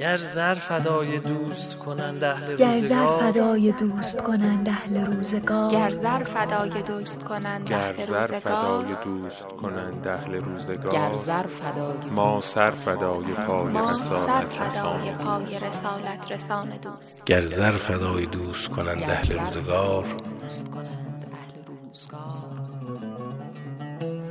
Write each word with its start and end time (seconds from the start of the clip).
گر 0.00 0.16
زر 0.16 0.54
فدای 0.54 1.18
دوست 1.18 1.78
کنند 1.78 2.24
اهل 2.24 2.56
گر 2.56 2.80
زر 2.80 3.06
روزگار 3.06 3.32
فدای 3.32 3.72
دوست 3.72 4.22
کنند 4.22 4.68
اهل 4.68 5.06
روزگار. 5.06 5.70
گر 5.70 5.90
زر 5.90 6.24
فدای 6.24 6.82
دوست 6.82 7.22
کنند 7.22 7.68
گر 7.68 7.76
اهل 7.76 8.04
زر 8.04 8.20
روزگار. 8.20 8.82
فدای 8.82 8.94
دوست 9.04 9.46
کنند 9.48 10.08
اهل 10.08 10.32
گر 10.32 10.40
روزگار 10.40 11.14
زر 11.14 11.46
فدای 11.46 12.10
ما 12.10 12.40
سر 12.40 12.70
فدای 12.70 13.24
پای 13.32 13.74
رسالت 13.74 14.62
رسان 14.62 15.12
پای 15.12 15.58
رسالت 15.58 16.32
رسان 16.32 16.68
دوست. 16.70 17.24
گر 17.24 17.40
زر 17.40 17.72
فدای 17.72 18.26
دوست 18.26 18.68
کنند 18.68 19.00
گر 19.00 19.10
اهل 19.10 19.24
زر 19.24 19.38
روزگار. 19.44 20.04
دوست 20.42 20.70
کنند 20.70 21.24
اهل 21.32 21.64
روزگار. 21.66 22.29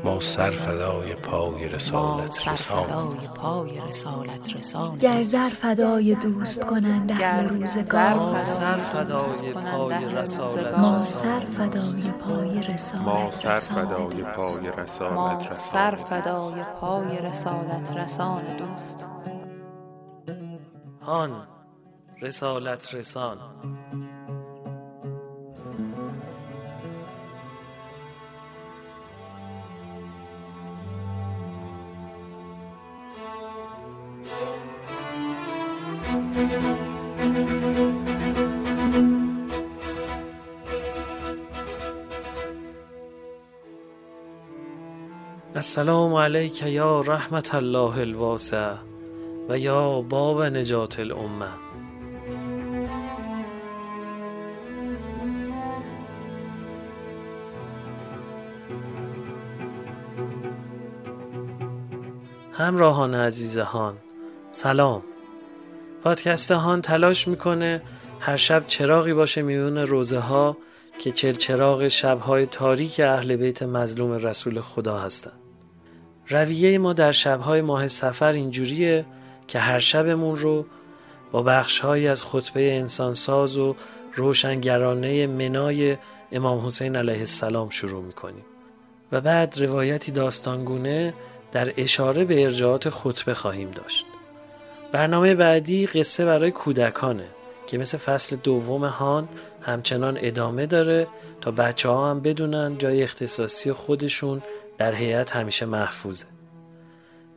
ما 0.09 0.19
سر 0.19 0.49
فدای 0.49 1.15
پای 1.15 1.69
ما 1.69 1.75
رسالت 1.75 2.31
سر 2.31 2.55
رسالت 3.87 4.55
رسان 4.55 4.95
گر 4.95 5.23
زر 5.23 5.49
فدای 5.49 6.15
دوست 6.15 6.65
کنند 6.65 7.11
اهل 7.11 7.49
روزگار. 7.49 8.13
ما 8.13 8.39
سر 8.39 8.77
فدای 8.77 9.53
پای 9.53 10.05
رسالت 10.05 10.79
ما 10.79 10.97
رسان. 10.97 11.03
سر 11.03 11.39
فدای 11.39 12.11
پای 12.11 12.59
ما 12.59 12.59
رسالت 12.59 13.33
سر 13.33 13.51
رسان 13.51 13.85
فدای 13.85 14.23
دوست. 14.23 14.61
پای 14.61 14.69
ما 15.15 15.33
رسالت 15.33 15.53
سر 15.53 15.95
رسان 15.95 15.95
فدای 15.95 16.63
پای 16.81 17.17
رسالت 17.17 17.91
رسان 17.91 18.57
دوست. 18.57 19.05
هان 21.01 21.47
رسالت 22.21 22.93
رسان 22.93 23.37
السلام 45.55 46.13
علیک 46.13 46.63
یا 46.63 47.01
رحمت 47.01 47.55
الله 47.55 47.99
الواسع 47.99 48.73
و 49.49 49.57
یا 49.57 50.01
باب 50.01 50.41
نجات 50.41 50.99
الامه 50.99 51.47
همراهان 62.53 63.15
عزیز 63.15 63.57
هان 63.57 63.97
سلام 64.51 65.08
پادکست 66.03 66.51
هان 66.51 66.81
تلاش 66.81 67.27
می‌کنه 67.27 67.81
هر 68.19 68.37
شب 68.37 68.63
چراغی 68.67 69.13
باشه 69.13 69.41
میون 69.41 69.77
روزه 69.77 70.19
ها 70.19 70.57
که 70.99 71.11
چرچراغ 71.11 71.87
شبهای 71.87 72.45
تاریک 72.45 72.99
اهل 72.99 73.35
بیت 73.35 73.63
مظلوم 73.63 74.11
رسول 74.11 74.61
خدا 74.61 74.97
هستند 74.97 75.39
رویه 76.27 76.77
ما 76.77 76.93
در 76.93 77.11
شبهای 77.11 77.61
ماه 77.61 77.87
سفر 77.87 78.31
اینجوریه 78.31 79.05
که 79.47 79.59
هر 79.59 79.79
شبمون 79.79 80.37
رو 80.37 80.65
با 81.31 81.43
بخشهایی 81.43 82.07
از 82.07 82.23
خطبه 82.23 82.73
انسانساز 82.73 83.57
و 83.57 83.75
روشنگرانه 84.15 85.27
منای 85.27 85.97
امام 86.31 86.65
حسین 86.65 86.95
علیه 86.95 87.19
السلام 87.19 87.69
شروع 87.69 88.03
می‌کنیم. 88.03 88.45
و 89.11 89.21
بعد 89.21 89.61
روایتی 89.61 90.11
داستانگونه 90.11 91.13
در 91.51 91.73
اشاره 91.77 92.25
به 92.25 92.43
ارجاعات 92.43 92.89
خطبه 92.89 93.33
خواهیم 93.33 93.71
داشت. 93.71 94.05
برنامه 94.91 95.35
بعدی 95.35 95.87
قصه 95.87 96.25
برای 96.25 96.51
کودکانه 96.51 97.25
که 97.67 97.77
مثل 97.77 97.97
فصل 97.97 98.35
دوم 98.35 98.85
هان 98.85 99.29
همچنان 99.61 100.17
ادامه 100.21 100.65
داره 100.65 101.07
تا 101.41 101.51
بچه 101.51 101.89
ها 101.89 102.09
هم 102.09 102.19
بدونن 102.19 102.77
جای 102.77 103.03
اختصاصی 103.03 103.71
خودشون 103.71 104.41
در 104.77 104.93
هیئت 104.93 105.35
همیشه 105.35 105.65
محفوظه. 105.65 106.25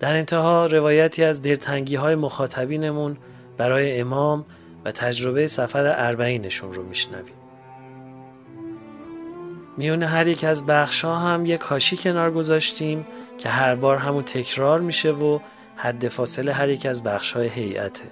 در 0.00 0.16
انتها 0.16 0.66
روایتی 0.66 1.24
از 1.24 1.42
دلتنگی 1.42 1.96
های 1.96 2.14
مخاطبینمون 2.14 3.16
برای 3.56 4.00
امام 4.00 4.44
و 4.84 4.92
تجربه 4.92 5.46
سفر 5.46 5.86
اربعینشون 5.86 6.72
رو 6.72 6.82
میشنویم. 6.82 7.34
میون 9.76 10.02
هر 10.02 10.28
یک 10.28 10.44
از 10.44 10.66
بخش 10.66 11.04
هم 11.04 11.46
یک 11.46 11.60
کاشی 11.60 11.96
کنار 11.96 12.30
گذاشتیم 12.30 13.06
که 13.38 13.48
هر 13.48 13.74
بار 13.74 13.96
همون 13.96 14.22
تکرار 14.22 14.80
میشه 14.80 15.10
و 15.10 15.38
حد 15.82 16.09
فاصله 16.09 16.53
هر 16.53 16.69
یک 16.69 16.87
از 16.87 17.03
بخش 17.03 17.32
های 17.32 17.48
هیئته 17.48 18.04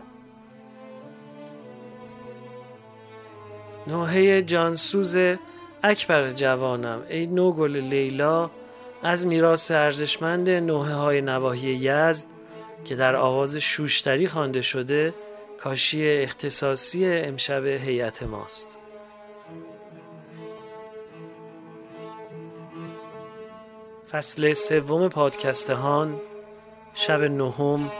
نوحه 3.87 4.43
جانسوز 4.43 5.17
اکبر 5.83 6.31
جوانم 6.31 7.03
ای 7.09 7.27
نوگل 7.27 7.77
لیلا 7.77 8.51
از 9.03 9.27
میراث 9.27 9.71
ارزشمند 9.71 10.51
نوحه 10.51 10.95
های 10.95 11.21
نواحی 11.21 11.69
یزد 11.69 12.27
که 12.85 12.97
در 12.97 13.17
آواز 13.17 13.57
شوشتری 13.57 14.29
خوانده 14.29 14.63
شده 14.63 15.15
کاشی 15.61 16.11
اختصاصی 16.11 17.07
امشب 17.07 17.67
هیئت 17.67 18.23
ماست. 18.23 18.79
فصل 24.11 24.53
سوم 24.53 25.09
پادکست 25.09 25.71
هان 25.71 26.21
شب 26.95 27.21
نهم 27.23 27.91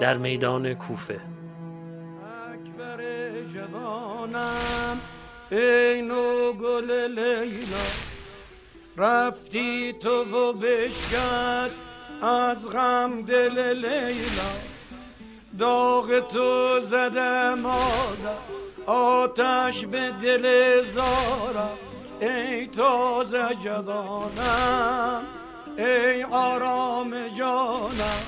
در 0.00 0.16
میدان 0.16 0.74
کوفه. 0.74 1.20
اکبر 2.52 3.00
جوانم 3.54 5.00
ای 5.50 6.02
نو 6.02 6.52
گل 6.52 6.90
لیلا 6.90 7.86
رفتی 8.96 9.92
تو 9.92 10.24
و 10.24 10.52
بشکست 10.52 11.84
از 12.22 12.68
غم 12.68 13.22
دل 13.22 13.72
لیلا. 13.72 14.50
داغ 15.58 16.28
تو 16.28 16.80
مادر 17.62 18.38
آتش 18.86 19.84
به 19.86 20.12
دل 20.22 20.82
زارم 20.82 21.78
ای 22.20 22.66
تازه 22.66 23.48
جوانم 23.64 25.22
ای 25.78 26.24
آرام 26.24 27.28
جانم 27.28 28.22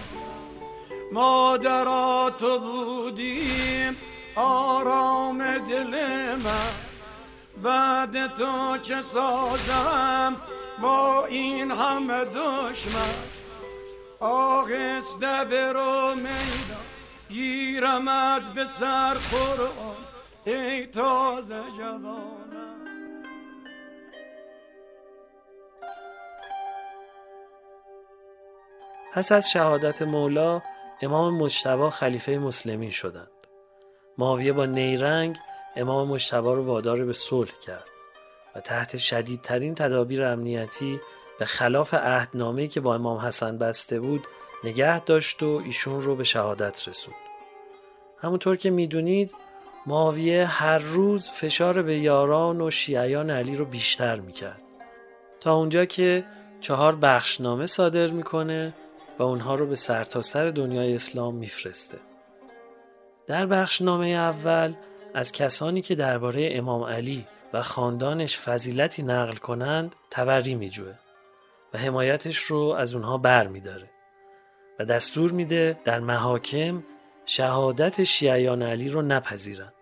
مادرا 1.13 2.31
تو 2.39 2.59
بودیم 2.59 3.97
آرام 4.37 5.59
دل 5.59 5.95
من. 6.45 6.91
بعد 7.63 8.27
تو 8.35 8.79
چه 8.83 9.03
سازم 9.03 10.37
با 10.83 11.27
این 11.27 11.71
همه 11.71 12.25
دشمن؟ 12.25 13.15
آهسته 14.21 15.45
برو 15.51 16.15
میدان 16.15 16.85
گیرمت 17.29 18.43
به 18.55 18.67
سر 18.67 19.15
قرآن 19.15 19.97
ای 20.45 20.87
تازه 20.87 21.63
جوانم 21.79 22.40
پس 29.13 29.33
از 29.33 29.51
شهادت 29.51 30.03
مولا 30.03 30.63
امام 31.03 31.35
مجتبا 31.35 31.91
خلیفه 31.91 32.39
مسلمین 32.39 32.91
شدند. 32.91 33.31
معاویه 34.19 34.53
با 34.53 34.67
نیرنگ 34.67 35.37
امام 35.77 36.09
مجتبا 36.09 36.55
رو 36.55 36.65
وادار 36.65 37.05
به 37.05 37.13
صلح 37.13 37.51
کرد 37.67 37.85
و 38.57 38.61
تحت 38.61 38.97
شدیدترین 38.97 39.75
تدابیر 39.75 40.25
امنیتی 40.25 41.01
به 41.39 41.45
خلاف 41.45 41.95
عهدنامه‌ای 41.95 42.69
که 42.69 42.81
با 42.81 42.95
امام 42.95 43.19
حسن 43.19 43.59
بسته 43.59 44.01
بود 44.01 44.27
نگه 44.65 45.01
داشت 45.01 45.43
و 45.43 45.63
ایشون 45.65 46.03
رو 46.03 46.17
به 46.17 46.25
شهادت 46.25 46.89
رسوند. 46.89 47.17
همونطور 48.19 48.57
که 48.57 48.71
می‌دونید 48.71 49.35
معاویه 49.87 50.47
هر 50.47 50.79
روز 50.79 51.31
فشار 51.31 51.83
به 51.83 51.99
یاران 51.99 52.61
و 52.61 52.71
شیعیان 52.71 53.31
علی 53.31 53.57
رو 53.57 53.65
بیشتر 53.65 54.21
می‌کرد. 54.21 54.63
تا 55.41 55.55
اونجا 55.55 55.85
که 55.85 56.25
چهار 56.61 56.97
بخشنامه 56.97 57.67
صادر 57.67 58.07
می‌کنه 58.07 58.75
و 59.21 59.23
اونها 59.23 59.55
رو 59.55 59.67
به 59.67 59.75
سرتاسر 59.75 60.45
سر 60.45 60.51
دنیای 60.51 60.95
اسلام 60.95 61.35
میفرسته. 61.35 61.99
در 63.27 63.47
بخشنامه 63.47 64.07
اول 64.07 64.75
از 65.15 65.33
کسانی 65.33 65.83
که 65.83 65.95
درباره 65.95 66.49
امام 66.53 66.83
علی 66.83 67.27
و 67.53 67.63
خاندانش 67.63 68.39
فضیلتی 68.39 69.03
نقل 69.03 69.37
کنند 69.37 69.97
تبری 70.11 70.55
میجوه 70.55 70.95
و 71.75 71.79
حمایتش 71.79 72.39
رو 72.39 72.61
از 72.61 72.95
اونها 72.95 73.19
بر 73.19 73.47
میداره 73.47 73.91
و 74.79 74.85
دستور 74.85 75.33
میده 75.33 75.79
در 75.85 76.01
محاکم 76.01 76.85
شهادت 77.27 78.05
شیعیان 78.05 78.63
علی 78.63 78.89
رو 78.89 79.03
نپذیرن 79.03 79.73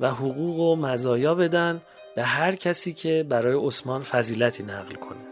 و 0.00 0.10
حقوق 0.10 0.58
و 0.60 0.76
مزایا 0.76 1.34
بدن 1.34 1.82
به 2.16 2.24
هر 2.24 2.54
کسی 2.54 2.94
که 2.94 3.26
برای 3.28 3.66
عثمان 3.66 4.02
فضیلتی 4.02 4.62
نقل 4.62 4.94
کنه. 4.94 5.27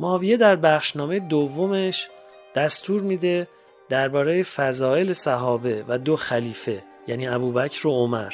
معاویه 0.00 0.36
در 0.36 0.56
بخشنامه 0.56 1.20
دومش 1.20 2.08
دستور 2.54 3.02
میده 3.02 3.48
درباره 3.88 4.42
فضائل 4.42 5.12
صحابه 5.12 5.84
و 5.88 5.98
دو 5.98 6.16
خلیفه 6.16 6.82
یعنی 7.06 7.28
ابوبکر 7.28 7.86
و 7.86 7.90
عمر 7.90 8.32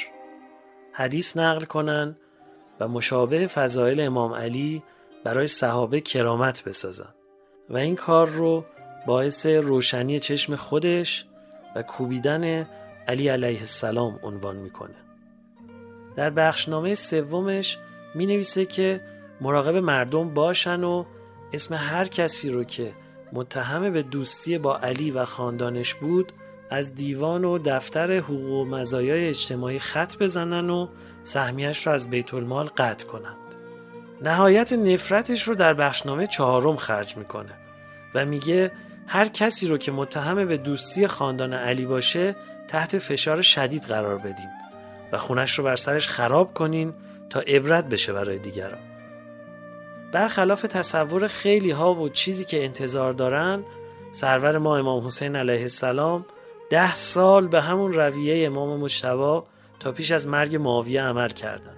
حدیث 0.91 1.37
نقل 1.37 1.65
کنن 1.65 2.15
و 2.79 2.87
مشابه 2.87 3.47
فضائل 3.47 3.99
امام 3.99 4.33
علی 4.33 4.83
برای 5.23 5.47
صحابه 5.47 6.01
کرامت 6.01 6.63
بسازن. 6.63 7.13
و 7.69 7.77
این 7.77 7.95
کار 7.95 8.27
رو 8.27 8.65
باعث 9.07 9.45
روشنی 9.45 10.19
چشم 10.19 10.55
خودش 10.55 11.25
و 11.75 11.81
کوبیدن 11.81 12.67
علی 13.07 13.27
علیه 13.27 13.59
السلام 13.59 14.19
عنوان 14.23 14.55
می‌کنه. 14.55 14.95
در 16.15 16.29
بخشنامه 16.29 16.93
سومش 16.93 17.77
می 18.15 18.25
نویسه 18.25 18.65
که 18.65 19.01
مراقب 19.41 19.75
مردم 19.75 20.33
باشن 20.33 20.83
و 20.83 21.05
اسم 21.53 21.73
هر 21.73 22.05
کسی 22.05 22.49
رو 22.49 22.63
که 22.63 22.93
متهم 23.33 23.89
به 23.89 24.03
دوستی 24.03 24.57
با 24.57 24.77
علی 24.77 25.11
و 25.11 25.25
خاندانش 25.25 25.93
بود 25.93 26.33
از 26.69 26.95
دیوان 26.95 27.45
و 27.45 27.57
دفتر 27.57 28.17
حقوق 28.17 28.61
و 28.61 28.65
مزایای 28.65 29.27
اجتماعی 29.27 29.79
خط 29.79 30.17
بزنن 30.17 30.69
و 30.69 30.87
سهمیش 31.23 31.87
رو 31.87 31.93
از 31.93 32.09
بیت 32.09 32.33
المال 32.33 32.65
قطع 32.65 33.05
کنند. 33.05 33.37
نهایت 34.21 34.73
نفرتش 34.73 35.47
رو 35.47 35.55
در 35.55 35.73
بخشنامه 35.73 36.27
چهارم 36.27 36.75
خرج 36.75 37.17
می‌کنه 37.17 37.53
و 38.15 38.25
میگه 38.25 38.71
هر 39.07 39.27
کسی 39.27 39.67
رو 39.67 39.77
که 39.77 39.91
متهم 39.91 40.45
به 40.45 40.57
دوستی 40.57 41.07
خاندان 41.07 41.53
علی 41.53 41.85
باشه 41.85 42.35
تحت 42.67 42.97
فشار 42.97 43.41
شدید 43.41 43.83
قرار 43.83 44.17
بدین 44.17 44.49
و 45.11 45.17
خونش 45.17 45.59
رو 45.59 45.63
بر 45.63 45.75
سرش 45.75 46.07
خراب 46.07 46.53
کنین 46.53 46.93
تا 47.29 47.39
عبرت 47.39 47.89
بشه 47.89 48.13
برای 48.13 48.39
دیگران. 48.39 48.96
برخلاف 50.11 50.61
تصور 50.61 51.27
خیلی 51.27 51.71
ها 51.71 51.93
و 51.93 52.09
چیزی 52.09 52.45
که 52.45 52.65
انتظار 52.65 53.13
دارن 53.13 53.63
سرور 54.11 54.57
ما 54.57 54.77
امام 54.77 55.05
حسین 55.05 55.35
علیه 55.35 55.61
السلام 55.61 56.25
ده 56.69 56.95
سال 56.95 57.47
به 57.47 57.61
همون 57.61 57.93
رویه 57.93 58.47
امام 58.47 58.79
مجتبا 58.79 59.43
تا 59.79 59.91
پیش 59.91 60.11
از 60.11 60.27
مرگ 60.27 60.55
معاویه 60.55 61.01
عمل 61.01 61.29
کردند. 61.29 61.77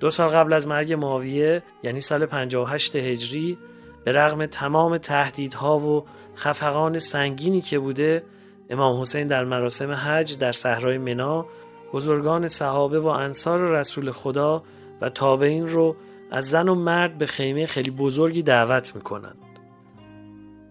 دو 0.00 0.10
سال 0.10 0.28
قبل 0.28 0.52
از 0.52 0.66
مرگ 0.66 0.92
معاویه 0.92 1.62
یعنی 1.82 2.00
سال 2.00 2.26
58 2.26 2.96
هجری 2.96 3.58
به 4.04 4.12
رغم 4.12 4.46
تمام 4.46 4.98
تهدیدها 4.98 5.78
و 5.78 6.04
خفقان 6.36 6.98
سنگینی 6.98 7.60
که 7.60 7.78
بوده 7.78 8.22
امام 8.70 9.00
حسین 9.00 9.26
در 9.26 9.44
مراسم 9.44 9.90
حج 9.92 10.38
در 10.38 10.52
صحرای 10.52 10.98
منا 10.98 11.46
بزرگان 11.92 12.48
صحابه 12.48 13.00
و 13.00 13.06
انصار 13.06 13.60
رسول 13.60 14.10
خدا 14.10 14.62
و 15.00 15.08
تابعین 15.08 15.68
رو 15.68 15.96
از 16.30 16.50
زن 16.50 16.68
و 16.68 16.74
مرد 16.74 17.18
به 17.18 17.26
خیمه 17.26 17.66
خیلی 17.66 17.90
بزرگی 17.90 18.42
دعوت 18.42 18.94
می‌کنند. 18.96 19.36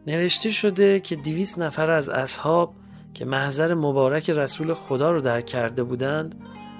نوشته 0.07 0.51
شده 0.51 0.99
که 0.99 1.15
دیویس 1.15 1.57
نفر 1.57 1.91
از 1.91 2.09
اصحاب 2.09 2.73
که 3.13 3.25
محضر 3.25 3.73
مبارک 3.73 4.29
رسول 4.29 4.73
خدا 4.73 5.11
رو 5.11 5.21
در 5.21 5.41
کرده 5.41 5.83
بودند 5.83 6.35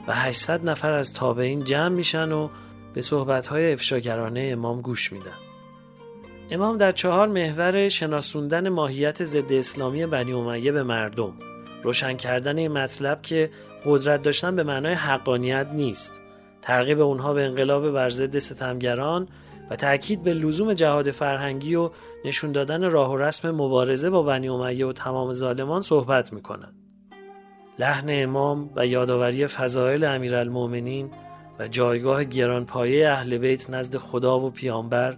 و 0.07 0.13
800 0.15 0.69
نفر 0.69 0.91
از 0.91 1.13
تابعین 1.13 1.63
جمع 1.63 1.95
میشن 1.95 2.31
و 2.31 2.49
به 2.93 3.01
صحبتهای 3.01 3.73
افشاگرانه 3.73 4.49
امام 4.53 4.81
گوش 4.81 5.13
میدن. 5.13 5.37
امام 6.51 6.77
در 6.77 6.91
چهار 6.91 7.27
محور 7.27 7.89
شناسوندن 7.89 8.69
ماهیت 8.69 9.23
ضد 9.23 9.53
اسلامی 9.53 10.05
بنی 10.05 10.33
امیه 10.33 10.71
به 10.71 10.83
مردم 10.83 11.33
روشن 11.83 12.17
کردن 12.17 12.57
این 12.57 12.71
مطلب 12.71 13.21
که 13.21 13.49
قدرت 13.85 14.21
داشتن 14.21 14.55
به 14.55 14.63
معنای 14.63 14.93
حقانیت 14.93 15.67
نیست 15.73 16.21
ترغیب 16.61 16.99
اونها 16.99 17.33
به 17.33 17.43
انقلاب 17.43 17.91
بر 17.91 18.09
ضد 18.09 18.37
ستمگران 18.37 19.27
و 19.69 19.75
تاکید 19.75 20.23
به 20.23 20.33
لزوم 20.33 20.73
جهاد 20.73 21.11
فرهنگی 21.11 21.75
و 21.75 21.89
نشون 22.25 22.51
دادن 22.51 22.91
راه 22.91 23.11
و 23.11 23.17
رسم 23.17 23.51
مبارزه 23.51 24.09
با 24.09 24.23
بنی 24.23 24.49
امیه 24.49 24.85
و 24.85 24.93
تمام 24.93 25.33
ظالمان 25.33 25.81
صحبت 25.81 26.33
می‌کنند. 26.33 26.73
لحن 27.79 28.07
امام 28.09 28.69
و 28.75 28.87
یادآوری 28.87 29.47
فضایل 29.47 30.03
امیرالمؤمنین 30.03 31.11
و 31.59 31.67
جایگاه 31.67 32.23
گرانپایه 32.23 33.09
اهل 33.09 33.37
بیت 33.37 33.69
نزد 33.69 33.97
خدا 33.97 34.39
و 34.39 34.49
پیامبر 34.49 35.17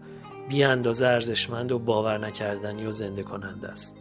بی 0.49 0.63
اندازه 0.63 1.07
ارزشمند 1.07 1.71
و 1.71 1.79
باور 1.79 2.17
نکردنی 2.17 2.85
و 2.85 2.91
زنده 2.91 3.23
کننده 3.23 3.67
است. 3.67 3.97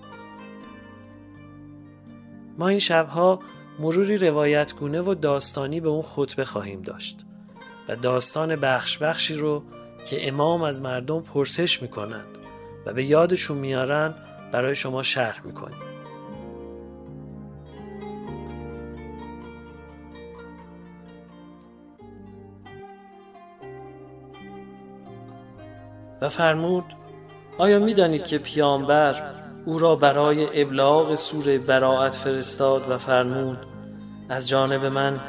ما 2.58 2.68
این 2.68 2.78
شبها 2.78 3.40
مروری 3.78 4.16
روایتگونه 4.16 5.00
و 5.00 5.14
داستانی 5.14 5.80
به 5.80 5.88
اون 5.88 6.02
خطبه 6.02 6.44
خواهیم 6.44 6.82
داشت 6.82 7.26
و 7.88 7.96
داستان 7.96 8.56
بخش 8.56 8.98
بخشی 8.98 9.34
رو 9.34 9.62
که 10.06 10.28
امام 10.28 10.62
از 10.62 10.80
مردم 10.80 11.20
پرسش 11.20 11.82
می‌کنند 11.82 12.38
و 12.86 12.92
به 12.92 13.04
یادشون 13.04 13.58
میارن 13.58 14.14
برای 14.52 14.74
شما 14.74 15.02
شرح 15.02 15.46
می‌کنیم. 15.46 15.78
و 26.20 26.28
فرمود 26.28 26.84
آیا 27.58 27.78
می‌دانید 27.78 28.24
که 28.24 28.38
پیامبر 28.38 29.32
او 29.64 29.78
را 29.78 29.96
برای 29.96 30.62
ابلاغ 30.62 31.14
سوره 31.14 31.58
براعت 31.58 32.14
فرستاد 32.14 32.90
و 32.90 32.98
فرمود 32.98 33.58
از 34.28 34.48
جانب 34.48 34.84
من 34.84 35.20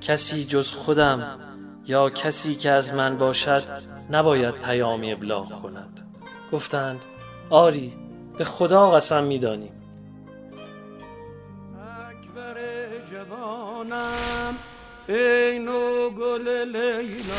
کسی 0.00 0.44
جز 0.44 0.70
خودم 0.70 1.38
یا 1.86 2.10
کسی 2.10 2.54
که 2.54 2.70
از 2.70 2.94
من 2.94 3.18
باشد 3.18 3.62
نباید 4.10 4.54
پیامی 4.54 5.12
ابلاغ 5.12 5.62
کند. 5.62 6.00
گفتند 6.52 7.04
آری 7.50 7.92
به 8.38 8.44
خدا 8.44 8.90
قسم 8.90 9.24
می‌دانیم. 9.24 9.72
اکبر 12.10 12.56
جوانم 13.10 14.58
ای 15.08 15.58
نو 15.58 16.10
گل 16.10 16.48
لیلا 16.48 17.34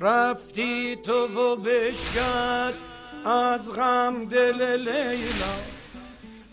رفتی 0.00 0.96
تو 0.96 1.26
و 1.26 1.56
بشکست 1.56 2.86
از 3.24 3.70
غم 3.70 4.24
دل 4.24 4.76
لیلا. 4.76 5.54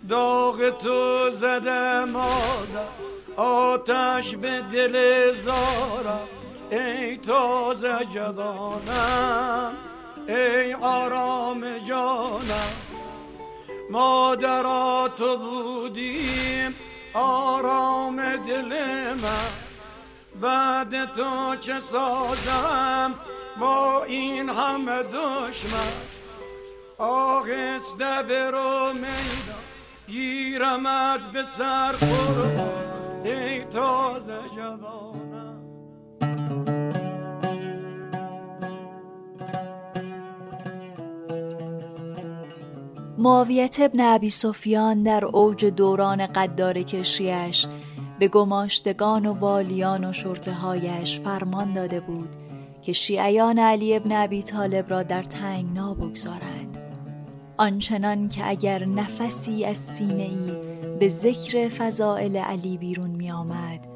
داغ 0.10 0.78
تو 0.78 1.32
زده 1.32 2.06
مادر 2.06 2.88
آتش 3.36 4.36
به 4.36 4.62
دل 4.72 5.34
زارم. 5.34 6.39
ای 6.72 7.18
تازه 7.18 8.06
جوانم 8.14 9.74
ای 10.28 10.74
آرام 10.74 11.78
جانم. 11.78 12.74
مادرات 13.90 15.16
تو 15.16 15.38
بودیم 15.38 16.76
آرام 17.14 18.36
دل 18.36 18.74
من. 19.14 19.50
بعد 20.42 21.06
تو 21.06 21.56
چه 21.56 21.80
سازم 21.80 23.14
با 23.60 24.04
این 24.04 24.50
همه 24.50 25.04
دشمن؟ 25.04 25.94
آهسته 26.98 28.24
برو 28.30 28.94
میدان 28.94 29.64
گیرمت 30.08 31.32
به 31.34 31.44
سر 31.44 31.92
قربان. 31.92 32.70
ای 33.26 33.64
تازه 33.64 34.40
جوانم. 34.56 35.29
معاویت 43.22 43.78
ابن 43.80 44.00
ابی 44.00 44.30
سفیان 44.30 45.04
در 45.04 45.26
اوج 45.26 45.66
دوران 45.66 46.28
قدار 46.28 46.82
کشیش 46.82 47.68
به 48.20 48.28
گماشتگان 48.28 49.26
و 49.26 49.34
والیان 49.34 50.06
و 50.06 50.14
شرطهایش 50.14 51.20
فرمان 51.20 51.74
داده 51.74 52.00
بود 52.00 52.30
که 52.82 52.94
شیعیان 52.94 53.60
علی 53.60 53.96
ابن 53.96 54.12
ابی 54.12 54.44
طالب 54.44 54.90
را 54.90 55.04
در 55.04 55.24
تنگنا 55.24 55.94
بگذارند. 55.94 56.78
آنچنان 57.58 58.30
که 58.30 58.50
اگر 58.50 58.86
نفسی 58.86 59.66
از 59.66 59.78
سینه 59.78 60.24
ای 60.24 60.52
به 61.00 61.10
ذکر 61.10 61.70
فضائل 61.70 62.36
علی 62.38 62.78
بیرون 62.78 63.10
می 63.10 63.32
آمد 63.32 63.88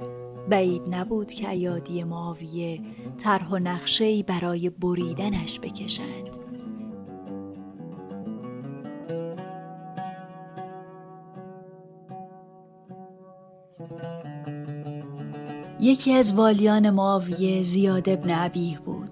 بعید 0.50 0.82
نبود 0.90 1.32
که 1.32 1.50
ایادی 1.50 2.04
معاویه 2.04 2.82
طرح 3.18 3.50
و 3.50 3.60
نقشه‌ای 3.60 4.24
برای 4.24 4.70
بریدنش 4.70 5.60
بکشند. 5.60 6.43
یکی 15.84 16.14
از 16.14 16.34
والیان 16.34 16.90
معاویه 16.90 17.64
زیاد 17.64 18.10
ابن 18.10 18.30
عبیه 18.30 18.80
بود. 18.80 19.10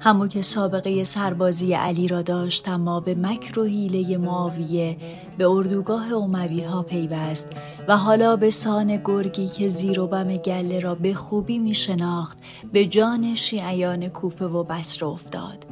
همو 0.00 0.26
که 0.26 0.42
سابقه 0.42 1.04
سربازی 1.04 1.72
علی 1.74 2.08
را 2.08 2.22
داشت 2.22 2.68
اما 2.68 3.00
به 3.00 3.14
مکر 3.14 3.58
و 3.58 3.64
حیله 3.64 4.18
معاویه 4.18 4.96
به 5.38 5.46
اردوگاه 5.48 6.12
اموی 6.12 6.60
ها 6.62 6.82
پیوست 6.82 7.48
و 7.88 7.96
حالا 7.96 8.36
به 8.36 8.50
سان 8.50 8.96
گرگی 9.04 9.48
که 9.48 9.68
زیر 9.68 10.00
و 10.00 10.06
بم 10.06 10.36
گله 10.36 10.80
را 10.80 10.94
به 10.94 11.14
خوبی 11.14 11.58
می 11.58 11.74
شناخت 11.74 12.38
به 12.72 12.86
جان 12.86 13.34
شیعیان 13.34 14.08
کوفه 14.08 14.44
و 14.44 14.64
بسر 14.64 15.04
افتاد. 15.04 15.66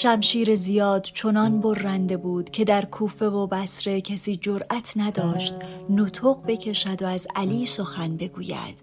شمشیر 0.00 0.54
زیاد 0.54 1.02
چنان 1.02 1.60
برنده 1.60 2.16
بود 2.16 2.50
که 2.50 2.64
در 2.64 2.84
کوفه 2.84 3.26
و 3.26 3.46
بصره 3.46 4.00
کسی 4.00 4.36
جرأت 4.36 4.92
نداشت 4.96 5.54
نطق 5.90 6.36
بکشد 6.46 7.02
و 7.02 7.06
از 7.06 7.26
علی 7.36 7.66
سخن 7.66 8.16
بگوید. 8.16 8.82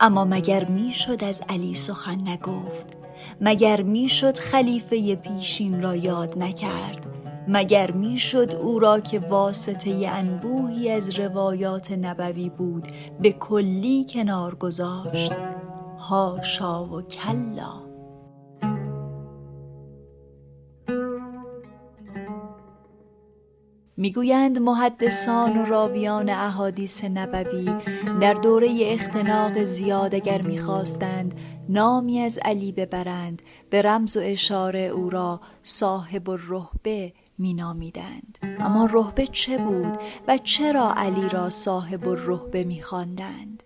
اما 0.00 0.24
مگر 0.24 0.64
می‌شد 0.64 1.24
از 1.24 1.42
علی 1.48 1.74
سخن 1.74 2.28
نگفت؟ 2.28 2.86
مگر 3.40 3.82
می‌شد 3.82 4.38
خلیفه 4.38 5.16
پیشین 5.16 5.82
را 5.82 5.96
یاد 5.96 6.38
نکرد؟ 6.38 7.06
مگر 7.48 7.90
می‌شد 7.90 8.54
او 8.54 8.78
را 8.78 9.00
که 9.00 9.18
واسطه 9.18 10.08
انبوهی 10.08 10.90
از 10.90 11.18
روایات 11.18 11.92
نبوی 11.92 12.48
بود 12.48 12.88
به 13.20 13.32
کلی 13.32 14.06
کنار 14.08 14.54
گذاشت؟ 14.54 15.32
هاشا 15.98 16.84
و 16.84 17.02
کلا! 17.02 17.89
می‌گویند 24.00 24.58
محدثان 24.58 25.58
و 25.58 25.64
راویان 25.64 26.28
احادیث 26.30 27.04
نبوی 27.04 27.74
در 28.20 28.34
دوره 28.34 28.68
اختناق 28.80 29.62
زیاد 29.62 30.14
اگر 30.14 30.42
می‌خواستند 30.42 31.34
نامی 31.68 32.20
از 32.20 32.38
علی 32.44 32.72
ببرند 32.72 33.42
به 33.70 33.82
رمز 33.82 34.16
و 34.16 34.20
اشاره 34.22 34.80
او 34.80 35.10
را 35.10 35.40
صاحب 35.62 36.30
الرهبه 36.30 37.12
مینامیدند. 37.38 38.38
اما 38.60 38.88
رهبه 38.92 39.26
چه 39.26 39.58
بود 39.58 39.96
و 40.28 40.38
چرا 40.38 40.94
علی 40.96 41.28
را 41.28 41.50
صاحب 41.50 42.08
الرهبه 42.08 42.64
میخواندند؟ 42.64 43.62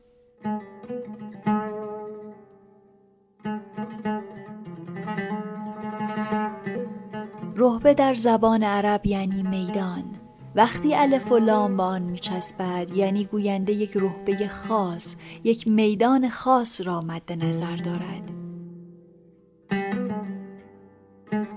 رهبه 7.56 7.94
در 7.94 8.14
زبان 8.14 8.62
عرب 8.62 9.06
یعنی 9.06 9.42
میدان. 9.42 10.23
وقتی 10.54 10.94
الف 10.94 11.32
و 11.32 11.38
لام 11.38 11.76
به 11.76 11.82
آن 11.82 12.02
میچسبد 12.02 12.90
یعنی 12.96 13.24
گوینده 13.24 13.72
یک 13.72 13.96
رهبه 13.96 14.48
خاص 14.48 15.16
یک 15.44 15.68
میدان 15.68 16.28
خاص 16.28 16.80
را 16.80 17.00
مد 17.00 17.32
نظر 17.32 17.76
دارد 17.76 18.30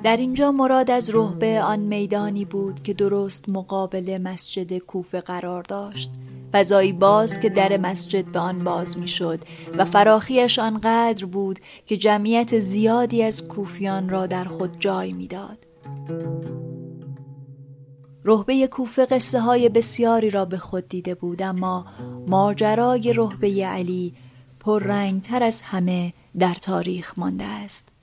در 0.04 0.18
اینجا 0.18 0.52
مراد 0.52 0.92
از 0.92 1.10
رهبه 1.10 1.62
آن 1.62 1.80
میدانی 1.80 2.46
بود 2.46 2.84
که 2.84 2.94
درست 2.94 3.50
مقابل 3.50 4.18
مسجد 4.24 4.78
کوفه 4.78 5.22
قرار 5.22 5.64
داشت 5.64 6.12
فضایی 6.54 6.94
باز 6.94 7.40
که 7.40 7.50
در 7.50 7.78
مسجد 7.78 8.26
به 8.26 8.40
آن 8.40 8.64
باز 8.64 8.98
می‌شد 8.98 9.40
و 9.78 9.86
فراخیش 9.86 10.60
آنقدر 10.60 11.26
بود 11.26 11.60
که 11.86 11.98
جمعیت 11.98 12.60
زیادی 12.60 13.24
از 13.24 13.48
کوفیان 13.48 14.10
را 14.10 14.28
در 14.28 14.44
خود 14.44 14.80
جای 14.80 15.14
می‌داد. 15.14 15.58
رهبه 18.28 18.68
کوفه 18.68 19.06
قصه 19.06 19.40
های 19.40 19.70
بسیاری 19.70 20.30
را 20.30 20.46
به 20.46 20.58
خود 20.58 20.90
دیده 20.90 21.16
بود 21.16 21.42
اما 21.42 21.86
ماجرای 22.28 23.14
رهبه 23.14 23.66
علی 23.66 24.14
پررنگتر 24.60 25.44
از 25.44 25.62
همه 25.62 26.14
در 26.40 26.54
تاریخ 26.54 27.20
مانده 27.20 27.46
است. 27.46 27.97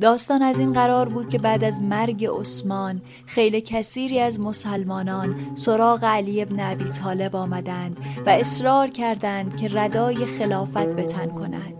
داستان 0.00 0.42
از 0.42 0.58
این 0.58 0.72
قرار 0.72 1.08
بود 1.08 1.28
که 1.28 1.38
بعد 1.38 1.64
از 1.64 1.82
مرگ 1.82 2.26
عثمان 2.26 3.02
خیلی 3.26 3.60
کثیری 3.60 4.20
از 4.20 4.40
مسلمانان 4.40 5.36
سراغ 5.54 6.04
علی 6.04 6.42
ابن 6.42 6.72
ابی 6.72 6.84
طالب 6.84 7.36
آمدند 7.36 7.96
و 8.26 8.30
اصرار 8.30 8.88
کردند 8.88 9.56
که 9.56 9.68
ردای 9.72 10.26
خلافت 10.26 10.96
به 10.96 11.02
تن 11.02 11.28
کند 11.28 11.74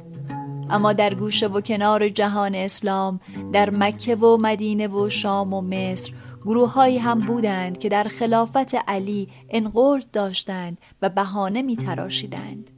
اما 0.71 0.93
در 0.93 1.15
گوشه 1.15 1.47
و 1.47 1.61
کنار 1.61 2.09
جهان 2.09 2.55
اسلام 2.55 3.21
در 3.53 3.71
مکه 3.71 4.15
و 4.15 4.37
مدینه 4.37 4.89
و 4.89 5.09
شام 5.09 5.55
و 5.55 5.61
مصر 5.61 6.13
گروههایی 6.45 6.99
هم 6.99 7.21
بودند 7.21 7.79
که 7.79 7.89
در 7.89 8.05
خلافت 8.05 8.75
علی 8.75 9.29
انقلد 9.51 10.11
داشتند 10.11 10.79
و 11.03 11.09
بهانه 11.09 11.63
می 11.63 11.77
تراشیدند. 11.77 12.71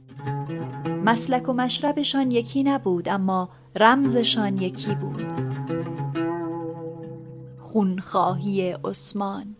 مسلک 1.05 1.49
و 1.49 1.53
مشربشان 1.53 2.31
یکی 2.31 2.63
نبود 2.63 3.09
اما 3.09 3.49
رمزشان 3.75 4.57
یکی 4.57 4.95
بود. 4.95 5.23
خونخواهی 7.59 8.71
عثمان. 8.71 9.55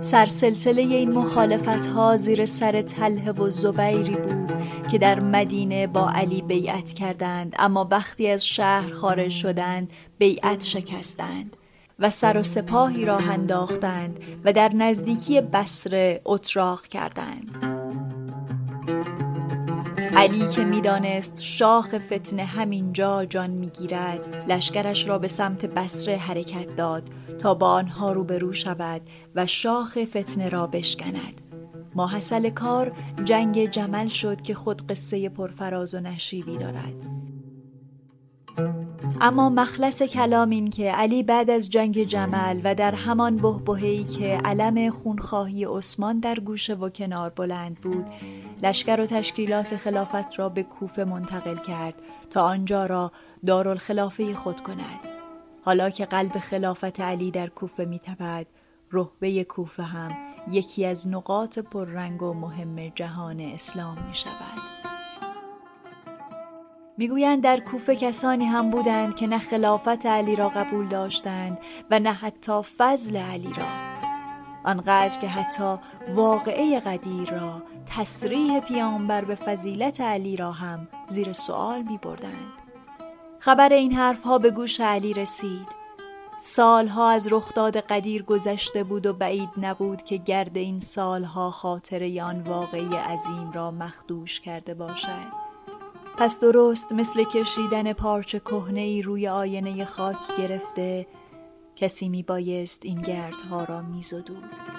سرسلسله 0.00 0.82
این 0.82 1.12
مخالفت 1.12 1.86
ها 1.86 2.16
زیر 2.16 2.44
سر 2.44 2.82
تله 2.82 3.32
و 3.32 3.50
زبیری 3.50 4.16
بود 4.16 4.52
که 4.90 4.98
در 4.98 5.20
مدینه 5.20 5.86
با 5.86 6.10
علی 6.10 6.42
بیعت 6.42 6.92
کردند 6.92 7.54
اما 7.58 7.88
وقتی 7.90 8.28
از 8.28 8.46
شهر 8.46 8.92
خارج 8.92 9.30
شدند 9.30 9.90
بیعت 10.18 10.64
شکستند 10.64 11.56
و 11.98 12.10
سر 12.10 12.36
و 12.36 12.42
سپاهی 12.42 13.04
را 13.04 13.16
انداختند 13.16 14.20
و 14.44 14.52
در 14.52 14.74
نزدیکی 14.74 15.40
بسره 15.40 16.20
اتراق 16.24 16.86
کردند. 16.86 17.75
علی 20.16 20.48
که 20.48 20.64
می‌دانست 20.64 21.42
شاخ 21.42 21.94
فتنه 21.94 22.44
همینجا 22.44 23.24
جان 23.24 23.50
می‌گیرد 23.50 24.44
لشکرش 24.48 25.08
را 25.08 25.18
به 25.18 25.28
سمت 25.28 25.66
بسره 25.66 26.16
حرکت 26.16 26.76
داد 26.76 27.02
تا 27.38 27.54
با 27.54 27.70
آنها 27.70 28.12
روبرو 28.12 28.52
شود 28.52 29.00
و 29.34 29.46
شاخ 29.46 29.98
فتنه 30.04 30.48
را 30.48 30.66
بشکند. 30.66 31.40
ماحصل 31.94 32.50
کار 32.50 32.92
جنگ 33.24 33.70
جمل 33.70 34.08
شد 34.08 34.40
که 34.40 34.54
خود 34.54 34.86
قصه 34.86 35.28
پرفراز 35.28 35.94
و 35.94 36.00
نشیبی 36.00 36.56
دارد. 36.56 36.94
اما 39.20 39.48
مخلص 39.48 40.02
کلام 40.02 40.50
این 40.50 40.70
که 40.70 40.92
علی 40.92 41.22
بعد 41.22 41.50
از 41.50 41.70
جنگ 41.70 42.04
جمل 42.04 42.60
و 42.64 42.74
در 42.74 42.94
همان 42.94 43.36
بهبهه‌ای 43.36 44.04
که 44.04 44.38
علم 44.44 44.90
خونخواهی 44.90 45.64
عثمان 45.64 46.20
در 46.20 46.40
گوشه 46.40 46.74
و 46.74 46.88
کنار 46.88 47.30
بلند 47.30 47.80
بود 47.80 48.06
لشکر 48.62 49.00
و 49.00 49.06
تشکیلات 49.06 49.76
خلافت 49.76 50.38
را 50.38 50.48
به 50.48 50.62
کوفه 50.62 51.04
منتقل 51.04 51.56
کرد 51.56 51.94
تا 52.30 52.44
آنجا 52.44 52.86
را 52.86 53.12
دارالخلافه 53.46 54.34
خود 54.34 54.60
کند 54.60 55.00
حالا 55.64 55.90
که 55.90 56.04
قلب 56.04 56.32
خلافت 56.32 57.00
علی 57.00 57.30
در 57.30 57.46
کوفه 57.46 57.84
میتپد 57.84 58.46
رهبه 58.92 59.44
کوفه 59.44 59.82
هم 59.82 60.16
یکی 60.50 60.86
از 60.86 61.08
نقاط 61.08 61.58
پررنگ 61.58 62.22
و 62.22 62.34
مهم 62.34 62.88
جهان 62.88 63.40
اسلام 63.40 63.98
می 64.08 64.14
شود. 64.14 64.76
می‌گویند 66.98 67.42
در 67.42 67.60
کوفه 67.60 67.96
کسانی 67.96 68.44
هم 68.44 68.70
بودند 68.70 69.16
که 69.16 69.26
نه 69.26 69.38
خلافت 69.38 70.06
علی 70.06 70.36
را 70.36 70.48
قبول 70.48 70.88
داشتند 70.88 71.58
و 71.90 71.98
نه 71.98 72.12
حتی 72.12 72.62
فضل 72.78 73.16
علی 73.16 73.52
را 73.56 73.66
آنقدر 74.64 75.20
که 75.20 75.28
حتی 75.28 75.76
واقعه 76.14 76.80
قدیر 76.80 77.30
را 77.30 77.62
تصریح 77.86 78.60
پیامبر 78.60 79.24
به 79.24 79.34
فضیلت 79.34 80.00
علی 80.00 80.36
را 80.36 80.52
هم 80.52 80.88
زیر 81.08 81.32
سوال 81.32 81.82
می 81.82 81.98
بردند. 81.98 82.52
خبر 83.38 83.72
این 83.72 83.92
حرفها 83.92 84.38
به 84.38 84.50
گوش 84.50 84.80
علی 84.80 85.14
رسید 85.14 85.86
سالها 86.38 87.10
از 87.10 87.32
رخداد 87.32 87.76
قدیر 87.76 88.22
گذشته 88.22 88.84
بود 88.84 89.06
و 89.06 89.12
بعید 89.12 89.48
نبود 89.56 90.02
که 90.02 90.16
گرد 90.16 90.56
این 90.56 90.78
سالها 90.78 91.50
خاطر 91.50 92.20
آن 92.22 92.40
واقعی 92.40 92.96
عظیم 92.96 93.52
را 93.52 93.70
مخدوش 93.70 94.40
کرده 94.40 94.74
باشد 94.74 95.46
پس 96.18 96.40
درست 96.40 96.92
مثل 96.92 97.24
کشیدن 97.24 97.92
پارچه 97.92 98.38
کهنه 98.40 98.80
ای 98.80 99.02
روی 99.02 99.28
آینه 99.28 99.84
خاک 99.84 100.36
گرفته 100.38 101.06
کسی 101.76 102.08
می 102.08 102.22
بایست 102.22 102.84
این 102.84 103.02
گردها 103.02 103.64
را 103.64 103.82
می 103.82 104.02
زدود. 104.02 104.75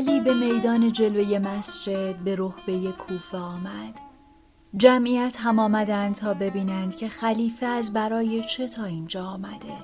علی 0.00 0.20
به 0.20 0.34
میدان 0.34 0.92
جلوی 0.92 1.38
مسجد 1.38 2.16
به 2.16 2.36
رهبه 2.38 2.92
کوفه 2.92 3.38
آمد. 3.38 4.00
جمعیت 4.76 5.36
هم 5.38 5.58
آمدند 5.58 6.14
تا 6.14 6.34
ببینند 6.34 6.96
که 6.96 7.08
خلیفه 7.08 7.66
از 7.66 7.92
برای 7.92 8.44
چه 8.44 8.68
تا 8.68 8.84
اینجا 8.84 9.24
آمده. 9.24 9.74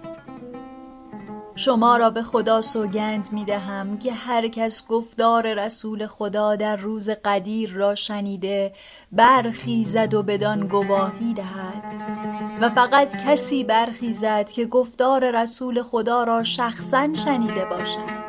شما 1.55 1.97
را 1.97 2.11
به 2.11 2.23
خدا 2.23 2.61
سوگند 2.61 3.29
می 3.33 3.45
دهم 3.45 3.99
که 3.99 4.13
هر 4.13 4.49
کس 4.49 4.87
گفتار 4.87 5.53
رسول 5.53 6.07
خدا 6.07 6.57
در 6.57 6.77
روز 6.77 7.11
قدیر 7.11 7.73
را 7.73 7.95
شنیده 7.95 8.73
برخیزد 9.13 10.15
و 10.15 10.23
بدان 10.23 10.67
گواهی 10.67 11.35
دهد. 11.35 11.83
و 12.61 12.71
فقط 12.71 13.17
کسی 13.27 13.65
برخیزد 13.65 14.51
که 14.51 14.67
گفتار 14.67 15.43
رسول 15.43 15.83
خدا 15.83 16.25
را 16.25 16.45
شخصا 16.45 17.09
شنیده 17.15 17.65
باشد. 17.65 18.26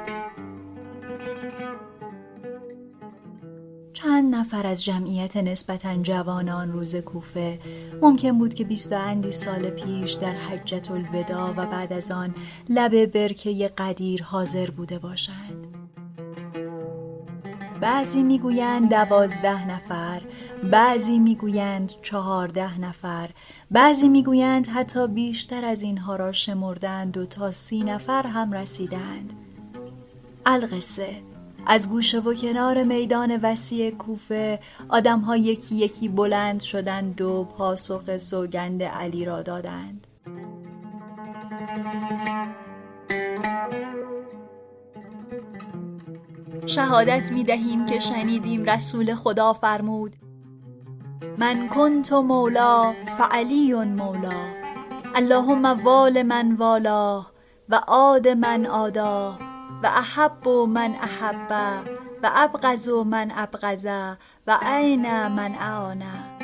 چند 3.98 4.36
نفر 4.36 4.68
از 4.68 4.84
جمعیت 4.84 5.38
نسبتا 5.38 5.96
جوانان 5.96 6.72
روز 6.72 6.96
کوفه 6.96 7.60
ممکن 8.02 8.38
بود 8.38 8.54
که 8.54 8.64
بیست 8.64 8.94
اندی 8.94 9.32
سال 9.32 9.70
پیش 9.70 10.14
در 10.14 10.34
حجت 10.34 10.92
الوداع 10.92 11.50
و 11.50 11.66
بعد 11.66 11.94
از 11.94 12.12
آن 12.12 12.36
لب 12.70 13.06
برکه 13.06 13.68
قدیر 13.78 14.24
حاضر 14.24 14.70
بوده 14.70 15.00
باشند. 15.00 15.68
بعضی 17.82 18.24
می‌گویند 18.24 18.90
دوازده 18.90 19.68
نفر 19.68 20.22
بعضی 20.72 21.20
می‌گویند 21.20 21.92
چهارده 22.02 22.80
نفر 22.80 23.30
بعضی 23.72 24.10
می‌گویند 24.10 24.68
حتی 24.68 25.08
بیشتر 25.08 25.66
از 25.66 25.82
اینها 25.82 26.16
را 26.16 26.32
شمردند 26.32 27.18
و 27.18 27.26
تا 27.26 27.52
سی 27.52 27.84
نفر 27.84 28.28
هم 28.28 28.52
رسیدند. 28.52 29.34
القصه 30.46 31.27
از 31.70 31.90
گوشه 31.90 32.20
و 32.20 32.34
کنار 32.34 32.84
میدان 32.84 33.40
وسیع 33.44 33.92
کوفه 33.92 34.60
آدمها 34.90 35.38
یکی 35.38 35.76
یکی 35.76 36.10
بلند 36.10 36.60
شدند 36.60 37.22
و 37.22 37.44
پاسخ 37.44 38.18
سوگند 38.18 38.84
علی 38.84 39.26
را 39.26 39.42
دادند. 39.42 40.08
شهادت 46.66 47.32
می 47.32 47.44
دهیم 47.44 47.86
که 47.86 48.00
شنیدیم 48.00 48.64
رسول 48.64 49.16
خدا 49.16 49.54
فرمود 49.54 50.14
من 51.38 51.68
کنت 51.68 52.14
مولا 52.14 52.94
فعلی 53.18 53.74
مولا 53.74 54.48
اللهم 55.16 55.66
وال 55.66 56.24
من 56.24 56.56
والاه 56.56 57.32
و 57.70 57.76
عاد 57.76 58.28
من 58.28 58.66
آداه 58.66 59.47
و 59.84 59.88
احب 59.88 60.50
من 60.50 60.96
احب 60.96 61.52
و 62.24 62.32
ابغض 62.34 62.90
من 62.90 63.32
ابغض 63.36 63.86
و 64.48 64.60
عین 64.62 65.28
من 65.28 65.56
اعانه 65.56 66.38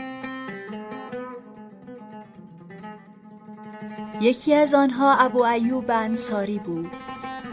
یکی 4.21 4.55
از 4.55 4.73
آنها 4.73 5.15
ابو 5.15 5.43
ایوب 5.43 5.91
انصاری 5.91 6.59
بود. 6.59 6.91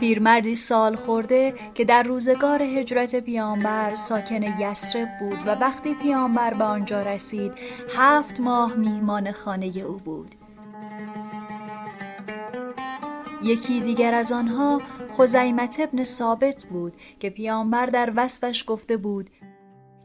پیرمردی 0.00 0.54
سال 0.54 0.96
خورده 0.96 1.54
که 1.74 1.84
در 1.84 2.02
روزگار 2.02 2.62
هجرت 2.62 3.16
پیامبر 3.16 3.94
ساکن 3.94 4.42
یسرب 4.42 5.08
بود 5.20 5.38
و 5.46 5.50
وقتی 5.50 5.94
پیامبر 5.94 6.54
به 6.54 6.64
آنجا 6.64 7.02
رسید 7.02 7.52
هفت 7.96 8.40
ماه 8.40 8.74
میهمان 8.74 9.32
خانه 9.32 9.66
او 9.66 9.98
بود. 9.98 10.39
یکی 13.42 13.80
دیگر 13.80 14.14
از 14.14 14.32
آنها 14.32 14.80
خزیمت 15.18 15.80
ابن 15.80 16.04
ثابت 16.04 16.64
بود 16.64 16.92
که 17.20 17.30
پیامبر 17.30 17.86
در 17.86 18.12
وصفش 18.16 18.64
گفته 18.66 18.96
بود 18.96 19.30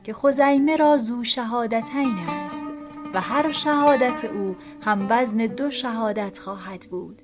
که 0.04 0.14
خزیمه 0.14 0.76
را 0.76 0.98
زو 0.98 1.24
شهادتین 1.24 2.16
است 2.30 2.66
و 3.14 3.22
هر 3.22 3.52
شهادت 3.52 4.26
او 4.26 4.56
هم 4.82 5.08
وزن 5.10 5.38
دو 5.38 5.72
شهادت 5.72 6.40
خواهد 6.40 6.88
بود 6.92 7.22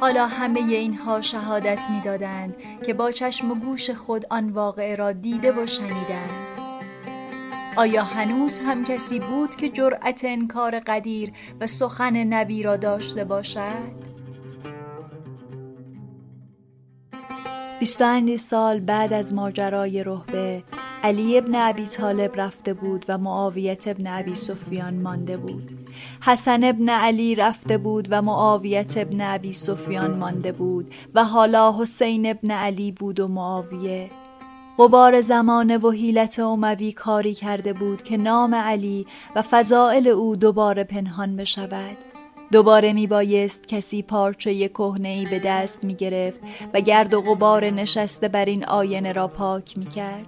حالا 0.00 0.26
همه 0.26 0.60
اینها 0.60 1.20
شهادت 1.20 1.90
می‌دادند 1.90 2.56
که 2.86 2.94
با 2.94 3.10
چشم 3.10 3.50
و 3.50 3.54
گوش 3.54 3.90
خود 3.90 4.26
آن 4.30 4.50
واقعه 4.50 4.96
را 4.96 5.12
دیده 5.12 5.52
و 5.52 5.66
شنیدند 5.66 6.48
آیا 7.76 8.04
هنوز 8.04 8.60
هم 8.60 8.84
کسی 8.84 9.20
بود 9.20 9.56
که 9.56 9.68
جرأت 9.68 10.20
انکار 10.24 10.80
قدیر 10.80 11.32
و 11.60 11.66
سخن 11.66 12.16
نبی 12.24 12.62
را 12.62 12.76
داشته 12.76 13.24
باشد؟ 13.24 14.07
بیست 17.78 18.02
اندی 18.02 18.36
سال 18.36 18.80
بعد 18.80 19.12
از 19.12 19.34
ماجرای 19.34 20.04
رهبه 20.04 20.62
علی 21.02 21.38
ابن 21.38 21.54
ابی 21.54 21.84
طالب 21.84 22.40
رفته 22.40 22.74
بود 22.74 23.06
و 23.08 23.18
معاویت 23.18 23.88
ابن 23.88 24.06
ابی 24.06 24.34
سفیان 24.34 24.94
مانده 24.94 25.36
بود. 25.36 25.70
حسن 26.22 26.64
ابن 26.64 26.88
علی 26.88 27.34
رفته 27.34 27.78
بود 27.78 28.08
و 28.10 28.22
معاویت 28.22 28.96
ابن 28.96 29.20
ابی 29.20 29.52
سفیان 29.52 30.10
مانده 30.10 30.52
بود 30.52 30.94
و 31.14 31.24
حالا 31.24 31.74
حسین 31.78 32.30
ابن 32.30 32.50
علی 32.50 32.92
بود 32.92 33.20
و 33.20 33.28
معاویه. 33.28 34.10
غبار 34.78 35.20
زمانه 35.20 35.78
و 35.78 35.90
حیلت 35.90 36.38
اموی 36.38 36.92
کاری 36.92 37.34
کرده 37.34 37.72
بود 37.72 38.02
که 38.02 38.16
نام 38.16 38.54
علی 38.54 39.06
و 39.36 39.42
فضائل 39.42 40.08
او 40.08 40.36
دوباره 40.36 40.84
پنهان 40.84 41.36
بشود. 41.36 42.07
دوباره 42.52 42.92
می 42.92 43.06
بایست 43.06 43.68
کسی 43.68 44.02
پارچه 44.02 44.68
کهنه 44.68 45.08
ای 45.08 45.26
به 45.26 45.38
دست 45.38 45.84
می 45.84 45.94
گرفت 45.94 46.40
و 46.74 46.80
گرد 46.80 47.14
و 47.14 47.20
غبار 47.20 47.70
نشسته 47.70 48.28
بر 48.28 48.44
این 48.44 48.64
آینه 48.64 49.12
را 49.12 49.28
پاک 49.28 49.78
می 49.78 49.86
کرد. 49.86 50.26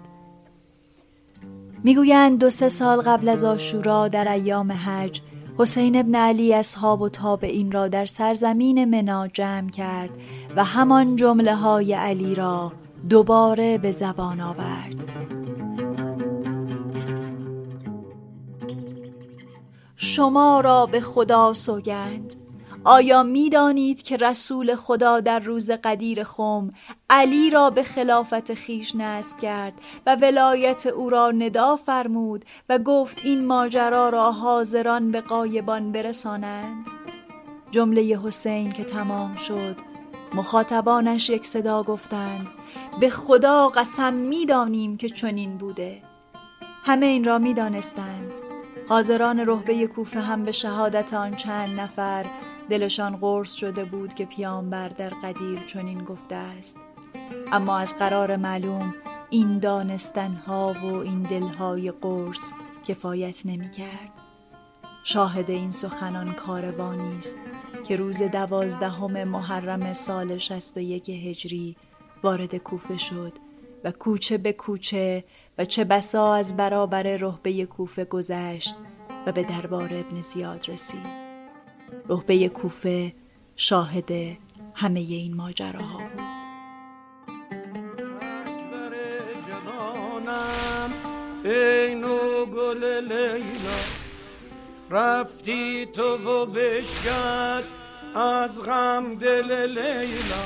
می‌گویند 1.85 2.39
دو 2.39 2.51
سه 2.51 2.69
سال 2.69 3.01
قبل 3.01 3.29
از 3.29 3.45
آشورا 3.45 4.09
در 4.09 4.33
ایام 4.33 4.73
حج 4.73 5.21
حسین 5.59 5.97
ابن 5.97 6.15
علی 6.15 6.55
اصحاب 6.55 7.03
و 7.03 7.09
تابعین 7.09 7.73
را 7.73 7.89
در 7.89 8.07
سرزمین 8.07 8.85
منا 8.85 9.29
جمع 9.29 9.71
کرد 9.71 10.11
و 10.57 10.65
همان 10.65 11.17
جمله 11.17 11.55
های 11.55 11.93
علی 11.95 12.35
را 12.35 12.73
دوباره 13.09 13.79
به 13.79 13.91
زبان 13.91 14.41
آورد 14.41 15.05
شما 20.03 20.61
را 20.61 20.87
به 20.87 21.01
خدا 21.01 21.53
سوگند. 21.53 22.35
آیا 22.85 23.23
می 23.23 23.51
دانید 23.51 24.03
که 24.03 24.17
رسول 24.17 24.75
خدا 24.75 25.21
در 25.21 25.39
روز 25.39 25.71
قدیر 25.71 26.25
خم 26.25 26.71
علی 27.11 27.51
را 27.51 27.71
به 27.71 27.83
خلافت 27.83 28.55
خیش 28.55 28.95
نصب 28.97 29.39
کرد 29.39 29.73
و 30.07 30.17
ولایت 30.17 30.87
او 30.87 31.11
را 31.11 31.31
ندا 31.31 31.77
فرمود 31.77 32.45
و 32.69 32.79
گفت 32.79 33.21
این 33.25 33.47
ماجرا 33.47 34.09
را 34.09 34.33
حاضران 34.33 35.11
به 35.11 35.21
قایبان 35.21 35.93
برسانند؟ 35.93 36.87
جمله 37.71 38.19
حسین 38.25 38.73
که 38.73 38.85
تمام 38.85 39.37
شد. 39.37 39.77
مخاطبانش 40.35 41.31
یک 41.31 41.47
صدا 41.47 41.83
گفتند. 41.83 42.47
به 43.01 43.11
خدا 43.11 43.69
قسم 43.69 44.15
می‌دانیم 44.15 44.97
که 44.97 45.09
چنین 45.09 45.57
بوده. 45.57 46.03
همه 46.85 47.07
این 47.07 47.25
را 47.25 47.39
می‌دانستند. 47.39 48.50
حاضران 48.91 49.41
رهبه 49.47 49.87
کوفه 49.87 50.21
هم 50.21 50.45
به 50.45 50.53
شهادت 50.53 51.15
آن 51.15 51.35
چند 51.35 51.81
نفر 51.81 52.27
دلشان 52.71 53.17
قرص 53.17 53.53
شده 53.53 53.85
بود 53.85 54.15
که 54.15 54.25
پیامبر 54.25 54.89
در 54.89 55.09
قدیر 55.09 55.61
چنین 55.67 56.05
گفته 56.05 56.35
است 56.35 56.77
اما 57.53 57.79
از 57.79 57.99
قرار 57.99 58.37
معلوم 58.37 58.95
این 59.31 59.59
دانستنها 59.59 60.75
و 60.83 60.95
این 60.95 61.23
دلهای 61.23 61.91
قرص 61.91 62.53
کفایت 62.89 63.47
نمی 63.47 63.71
کرد. 63.71 64.11
شاهد 65.05 65.51
این 65.51 65.73
سخنان 65.73 66.33
کاروانی 66.33 67.19
است 67.19 67.39
که 67.85 67.97
روز 67.97 68.23
دوازدهم 68.23 69.25
محرم 69.25 69.93
سال 69.93 70.39
61 70.39 71.11
هجری 71.11 71.77
وارد 72.23 72.57
کوفه 72.57 72.99
شد 72.99 73.33
و 73.85 73.93
کوچه 73.93 74.39
به 74.39 74.53
کوچه 74.53 75.25
و 75.61 75.65
چه 75.65 75.85
بسا 75.85 76.35
از 76.35 76.57
برابر 76.57 77.03
رهبه 77.03 77.67
کوفه 77.67 78.05
گذشت 78.05 78.77
و 79.27 79.33
به 79.33 79.43
دربار 79.43 79.89
ابن 79.93 80.21
زیاد 80.21 80.65
رسید. 80.69 81.07
رهبه 82.09 82.49
کوفه 82.49 83.13
شاهد 83.57 84.11
همه 84.75 85.01
این 85.01 85.37
ماجراها 85.37 85.99
بود. 85.99 86.21
ای 91.45 91.95
نو 91.95 92.47
گل 92.47 92.85
لیلا 92.85 93.81
رفتی 94.91 95.87
تو 95.87 96.03
و 96.03 96.47
بشکست 96.47 97.77
از 98.15 98.61
غم 98.61 99.15
دل 99.15 99.67
لیلا. 99.67 100.45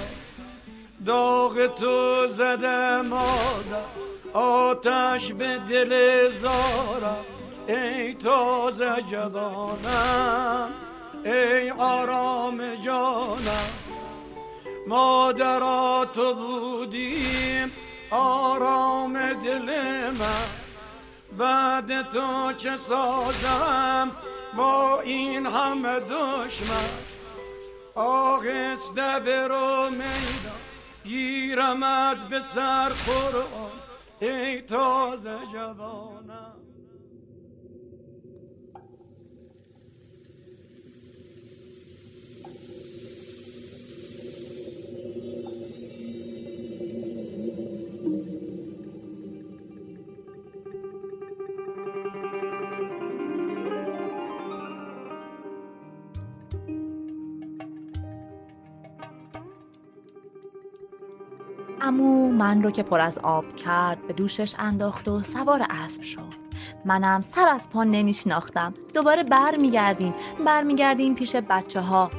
داغ 1.06 1.74
تو 1.74 2.26
زده 2.28 3.02
مادر 3.02 4.13
آتش 4.34 5.32
به 5.32 5.58
دل 5.68 6.30
زارم 6.30 7.24
ای 7.68 8.14
تازه 8.14 9.02
جوانم 9.10 10.70
ای 11.24 11.70
آرام 11.70 12.74
جانم. 12.74 13.70
مادرات 14.86 16.12
تو 16.12 16.34
بودیم 16.34 17.72
آرام 18.10 19.32
دل 19.44 19.70
من. 20.10 20.46
بعد 21.38 22.02
تو 22.02 22.52
چه 22.52 22.76
سازم 22.76 24.10
با 24.56 25.00
این 25.00 25.46
همه 25.46 26.00
دشمن؟ 26.00 26.90
آهسته 27.94 29.20
برو 29.26 29.90
میدان 29.90 30.60
گیرمت 31.04 32.28
به 32.28 32.40
سر 32.40 32.88
قرآن. 32.88 33.83
ای 34.24 34.60
تازه 34.62 35.38
جوانم. 35.52 36.63
من 62.44 62.62
رو 62.62 62.70
که 62.70 62.82
پر 62.82 63.00
از 63.00 63.18
آب 63.18 63.56
کرد 63.56 64.06
به 64.06 64.12
دوشش 64.12 64.54
انداخت 64.58 65.08
و 65.08 65.22
سوار 65.22 65.66
اسب 65.70 66.02
شد. 66.02 66.34
منم 66.84 67.20
سر 67.20 67.48
از 67.48 67.70
پا 67.70 67.84
نمیشناختم. 67.84 68.74
دوباره 68.94 69.22
بر 69.22 69.56
میگردیم 69.56 70.14
بر 70.46 70.62
میگردیم 70.62 71.14
پیش 71.14 71.36
بچه 71.36 71.80
ها 71.80 72.10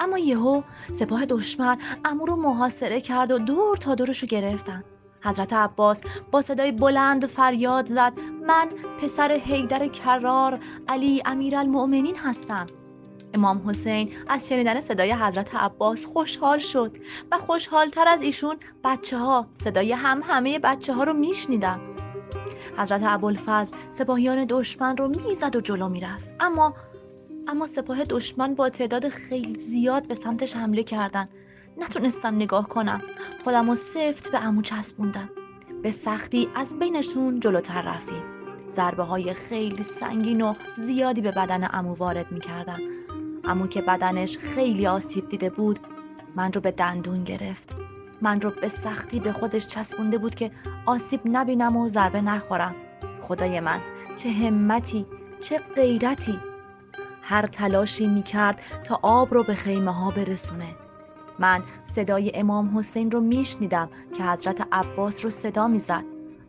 اما 0.00 0.18
یهو 0.18 0.62
سپاه 0.92 1.26
دشمن 1.26 1.78
امو 2.04 2.26
رو 2.26 2.36
محاصره 2.36 3.00
کرد 3.00 3.30
و 3.30 3.38
دور 3.38 3.76
تا 3.76 3.94
دورش 3.94 4.22
رو 4.22 4.28
گرفتن. 4.28 4.84
حضرت 5.24 5.52
عباس 5.52 6.02
با 6.30 6.42
صدای 6.42 6.72
بلند 6.72 7.26
فریاد 7.26 7.86
زد. 7.86 8.12
من 8.46 8.68
پسر 9.02 9.32
حیدر 9.32 9.88
کرار 9.88 10.58
علی 10.88 11.22
امیرالمؤمنین 11.24 12.16
هستم. 12.16 12.66
امام 13.34 13.70
حسین 13.70 14.12
از 14.28 14.48
شنیدن 14.48 14.80
صدای 14.80 15.12
حضرت 15.12 15.54
عباس 15.54 16.06
خوشحال 16.06 16.58
شد 16.58 16.96
و 17.32 17.38
خوشحالتر 17.38 18.08
از 18.08 18.22
ایشون 18.22 18.56
بچه 18.84 19.18
ها 19.18 19.46
صدای 19.56 19.92
هم 19.92 20.22
همه 20.24 20.58
بچه 20.58 20.94
ها 20.94 21.04
رو 21.04 21.12
میشنیدن. 21.12 21.78
حضرت 22.78 23.02
ابوالفضل 23.04 23.72
سپاهیان 23.92 24.44
دشمن 24.48 24.96
رو 24.96 25.08
می‌زد 25.08 25.56
و 25.56 25.60
جلو 25.60 25.88
می‌رفت. 25.88 26.28
اما 26.40 26.74
اما 27.48 27.66
سپاه 27.66 28.04
دشمن 28.04 28.54
با 28.54 28.68
تعداد 28.70 29.08
خیلی 29.08 29.58
زیاد 29.58 30.08
به 30.08 30.14
سمتش 30.14 30.56
حمله 30.56 30.82
کردن. 30.82 31.28
نتونستم 31.78 32.34
نگاه 32.34 32.68
کنم. 32.68 33.00
خودم 33.44 33.68
و 33.68 33.76
سفت 33.76 34.32
به 34.32 34.44
امو 34.44 34.62
چسبوندم. 34.62 35.30
به 35.82 35.90
سختی 35.90 36.48
از 36.56 36.78
بینشون 36.78 37.40
جلوتر 37.40 37.82
رفتیم. 37.82 38.22
ضربه 38.68 39.02
های 39.02 39.34
خیلی 39.34 39.82
سنگین 39.82 40.40
و 40.40 40.54
زیادی 40.76 41.20
به 41.20 41.30
بدن 41.30 41.68
امو 41.72 41.94
وارد 41.94 42.32
می‌کردن. 42.32 42.78
امو 43.48 43.66
که 43.66 43.82
بدنش 43.82 44.38
خیلی 44.38 44.86
آسیب 44.86 45.28
دیده 45.28 45.50
بود 45.50 45.78
من 46.36 46.52
رو 46.52 46.60
به 46.60 46.70
دندون 46.70 47.24
گرفت. 47.24 47.74
من 48.22 48.40
رو 48.40 48.50
به 48.60 48.68
سختی 48.68 49.20
به 49.20 49.32
خودش 49.32 49.66
چسبونده 49.66 50.18
بود 50.18 50.34
که 50.34 50.50
آسیب 50.86 51.20
نبینم 51.24 51.76
و 51.76 51.88
ضربه 51.88 52.20
نخورم. 52.20 52.74
خدای 53.20 53.60
من 53.60 53.78
چه 54.16 54.30
همتی 54.30 55.06
چه 55.40 55.60
غیرتی. 55.76 56.34
هر 57.22 57.46
تلاشی 57.46 58.06
می‌کرد 58.06 58.60
تا 58.84 58.98
آب 59.02 59.34
رو 59.34 59.42
به 59.42 59.54
خیمه 59.54 59.92
ها 59.92 60.10
برسونه. 60.10 60.74
من 61.38 61.62
صدای 61.84 62.32
امام 62.34 62.78
حسین 62.78 63.10
رو 63.10 63.20
میشنیدم 63.20 63.88
که 64.16 64.24
حضرت 64.24 64.68
عباس 64.72 65.24
رو 65.24 65.30
صدا 65.30 65.68
می‌زد. 65.68 66.04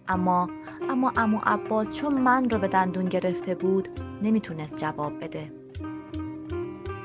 اما 0.08 0.48
اما 0.90 1.12
امو 1.18 1.40
عباس 1.44 1.96
چون 1.96 2.22
من 2.22 2.50
رو 2.50 2.58
به 2.58 2.68
دندون 2.68 3.06
گرفته 3.06 3.56
بود 3.56 3.88
نمی‌تونست 4.22 4.78
جواب 4.78 5.24
بده. 5.24 5.59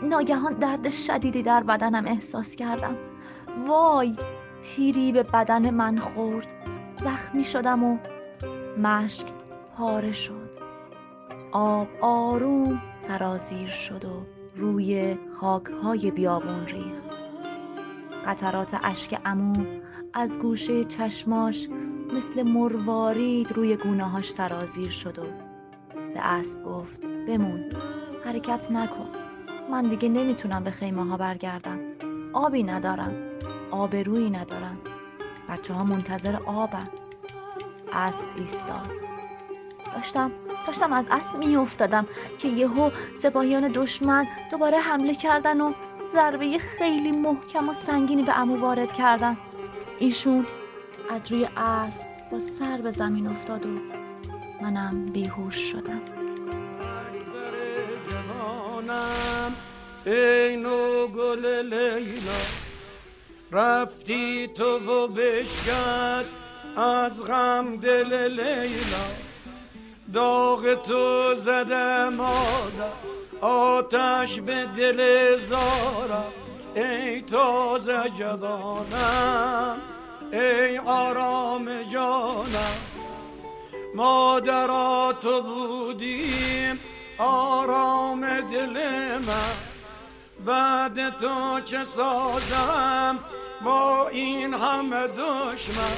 ناگهان 0.09 0.53
درد 0.53 0.89
شدیدی 0.89 1.43
در 1.43 1.63
بدنم 1.63 2.07
احساس 2.07 2.57
کردم. 2.57 2.97
وای 3.67 4.17
تیری 4.61 5.13
به 5.13 5.23
بدن 5.23 5.71
من 5.71 5.99
خورد. 5.99 6.55
زخمی 7.01 7.45
شدم 7.45 7.85
و 7.85 7.99
مشک 8.79 9.27
پاره 9.77 10.13
شد. 10.13 10.55
آب 11.53 11.89
آروم 12.01 12.83
سرازیر 12.99 13.67
شد 13.67 14.05
و 14.05 14.27
روی 14.57 15.17
خاکهای 15.41 16.11
بیابون 16.11 16.67
ریخت. 16.67 17.25
قطرات 18.27 18.77
اشک 18.83 19.21
امو 19.25 19.65
از 20.15 20.39
گوشه 20.39 20.85
چشماش 20.85 21.69
مثل 22.17 22.43
مروارید 22.43 23.53
روی 23.53 23.77
گونههاش 23.77 24.33
سرازیر 24.33 24.91
شد 24.91 25.19
و 25.19 25.23
به 26.15 26.21
اسب 26.21 26.65
گفت 26.65 27.07
بمون 27.07 27.65
حرکت 28.25 28.71
نکن. 28.71 29.34
من 29.75 29.83
دیگه 29.83 30.09
نمی‌تونم 30.09 30.65
به 30.65 30.71
خیمه 30.71 31.05
ها 31.05 31.17
برگردم. 31.17 31.79
آبی 32.33 32.63
ندارم. 32.63 33.13
آبرویی 33.71 34.31
ندارم. 34.31 34.79
بچه 35.49 35.75
ها 35.75 35.85
منتظر 35.85 36.37
آبن. 36.47 36.85
اسب 37.93 38.27
ایستاد. 38.37 38.91
داشتم 39.95 40.31
داشتم 40.67 40.93
از 40.93 41.09
اسب 41.11 41.37
میافتادم 41.37 42.07
که 42.39 42.49
یهو 42.49 42.91
سپاهیان 43.15 43.69
دشمن 43.75 44.27
دوباره 44.51 44.79
حمله 44.79 45.15
کردن 45.15 45.61
و 45.61 45.73
ضربه 46.13 46.59
خیلی 46.59 47.13
محکم 47.13 47.69
و 47.69 47.73
سنگینی 47.73 48.23
به 48.23 48.39
امو 48.39 48.61
وارد 48.61 48.93
کردن. 48.93 49.37
ایشون 49.99 50.47
از 51.11 51.33
روی 51.33 51.49
اسب 51.57 52.07
با 52.33 52.39
سر 52.39 52.81
به 52.81 52.91
زمین 52.91 53.27
افتاد 53.27 53.67
و 53.67 53.69
منم 54.63 55.07
بیهوش 55.07 55.57
شدم. 55.57 56.01
ای 60.07 60.57
نو 60.57 61.07
گل 61.07 61.47
لیلا 61.47 62.41
رفتی 63.53 64.49
تو 64.49 64.79
و 64.79 65.09
بشکست 65.09 66.39
از 66.77 67.23
غم 67.23 67.77
دل 67.77 68.29
لیلا. 68.29 69.07
داغ 70.13 70.83
تو 70.83 71.35
زده 71.35 72.09
مادر 72.09 72.93
آتش 73.41 74.41
به 74.41 74.69
دل 74.77 75.37
زارم 75.37 76.33
ای 76.75 77.23
تازه 77.23 78.03
جوانم 78.19 79.79
ای 80.33 80.79
آرام 80.79 81.83
جانم. 81.83 82.79
مادرا 83.95 85.15
تو 85.21 85.43
بودیم 85.43 86.81
آرام 87.19 88.41
دل 88.41 88.79
من. 89.27 89.64
بعد 90.47 91.11
تو 91.11 91.61
چه 91.65 91.85
سازم؟ 91.85 93.19
با 93.65 94.09
این 94.09 94.55
همه 94.55 95.07
دشمن. 95.07 95.97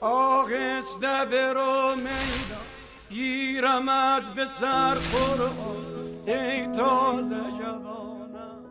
آهسته 0.00 1.24
برو 1.30 1.94
میدان. 1.96 2.62
گیرمت 3.10 4.34
به 4.34 4.46
سر 4.46 4.94
قرآن 4.94 5.82
ای 6.26 6.66
تازه 6.66 7.34
جوانم. 7.34 8.64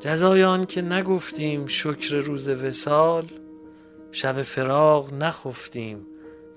جزای 0.00 0.44
آن 0.44 0.66
که 0.66 0.82
نگفتیم 0.82 1.66
شکر 1.66 2.16
روز 2.16 2.48
وسال 2.48 3.24
شب 4.12 4.42
فراق 4.42 5.14
نخفتیم 5.14 6.06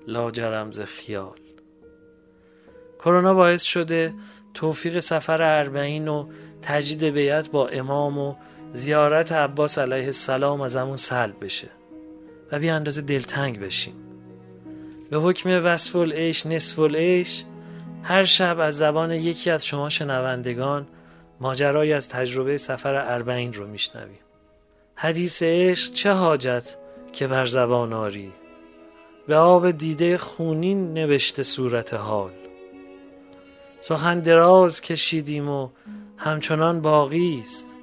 لاجرم 0.06 0.72
ز 0.72 0.80
خیال. 0.80 1.40
کرونا 2.98 3.34
باعث 3.34 3.62
شده 3.62 4.14
توفیق 4.54 4.98
سفر 4.98 5.42
اربعین 5.42 6.08
و 6.08 6.26
تجدید 6.62 7.04
بیعت 7.04 7.50
با 7.50 7.68
امام 7.68 8.18
و 8.18 8.34
زیارت 8.72 9.32
عباس 9.32 9.78
علیه 9.78 10.04
السلام 10.04 10.60
از 10.60 10.76
همون 10.76 10.96
سلب 10.96 11.44
بشه 11.44 11.68
و 12.52 12.58
بی 12.58 12.70
اندازه 12.70 13.02
دلتنگ 13.02 13.60
بشیم. 13.60 13.94
به 15.10 15.18
حکم 15.18 15.64
وصف 15.64 15.96
العیش 15.96 16.46
نصف 16.46 16.78
العیش 16.78 17.44
هر 18.02 18.24
شب 18.24 18.58
از 18.58 18.78
زبان 18.78 19.12
یکی 19.12 19.50
از 19.50 19.66
شما 19.66 19.88
شنوندگان 19.88 20.86
ماجرایی 21.40 21.92
از 21.92 22.08
تجربه 22.08 22.56
سفر 22.56 22.94
اربعین 22.94 23.52
رو 23.52 23.66
میشنویم. 23.66 24.18
حدیث 24.94 25.42
عشق 25.42 25.92
چه 25.92 26.12
حاجت 26.12 26.76
که 27.12 27.26
بر 27.26 27.46
زبان 27.46 27.92
آری؟ 27.92 28.32
به 29.26 29.36
آب 29.36 29.70
دیده 29.70 30.18
خونین 30.18 30.94
نوشته 30.94 31.42
صورت 31.42 31.94
حال. 31.94 32.39
سخن 33.80 34.20
دراز 34.20 34.80
کشیدیم 34.80 35.48
و 35.48 35.68
همچنان 36.16 36.80
باقی 36.80 37.40
است 37.40 37.76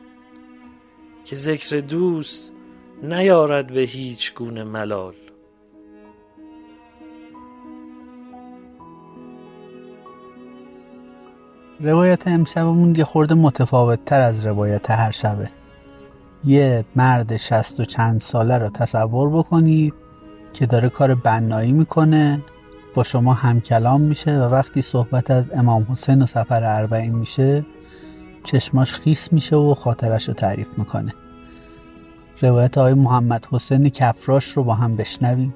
که 1.25 1.36
ذکر 1.36 1.79
دوست 1.79 2.51
نیارد 3.03 3.67
به 3.67 3.81
هیچ 3.81 4.33
گونه 4.33 4.63
ملال. 4.63 5.13
روایت 11.79 12.27
امشبمون 12.27 12.95
یه 12.95 13.03
خورده 13.03 13.36
متفاوت 13.36 14.05
تر 14.05 14.21
از 14.21 14.45
روایت 14.45 14.91
هر 14.91 15.12
شبه. 15.12 15.49
یه 16.45 16.86
مرد 16.95 17.38
شست 17.38 17.79
و 17.79 17.86
چند 17.86 18.21
ساله 18.21 18.57
رو 18.57 18.69
تصور 18.69 19.29
بکنید 19.29 19.93
که 20.53 20.65
داره 20.65 20.89
کار 20.89 21.15
بنایی 21.15 21.71
می‌کنه. 21.71 22.39
با 22.97 23.03
شما 23.03 23.33
همکلام 23.33 24.01
میشه 24.01 24.39
و 24.39 24.43
وقتی 24.43 24.81
صحبت 24.81 25.31
از 25.31 25.45
امام 25.53 25.88
حسین 25.89 26.21
و 26.21 26.27
سفر 26.27 26.63
اربعین 26.63 27.15
میشه 27.15 27.65
چشماش 28.43 28.93
خیس 28.93 29.33
میشه 29.33 29.55
و 29.55 29.73
خاطرش 29.73 30.27
رو 30.27 30.33
تعریف 30.33 30.77
می‌کنه. 30.77 31.13
روایت 32.41 32.77
آقای 32.77 32.93
محمد 32.93 33.47
حسین 33.51 33.89
کفراش 33.89 34.45
رو 34.45 34.63
با 34.63 34.73
هم 34.73 34.95
بشنویم. 34.95 35.53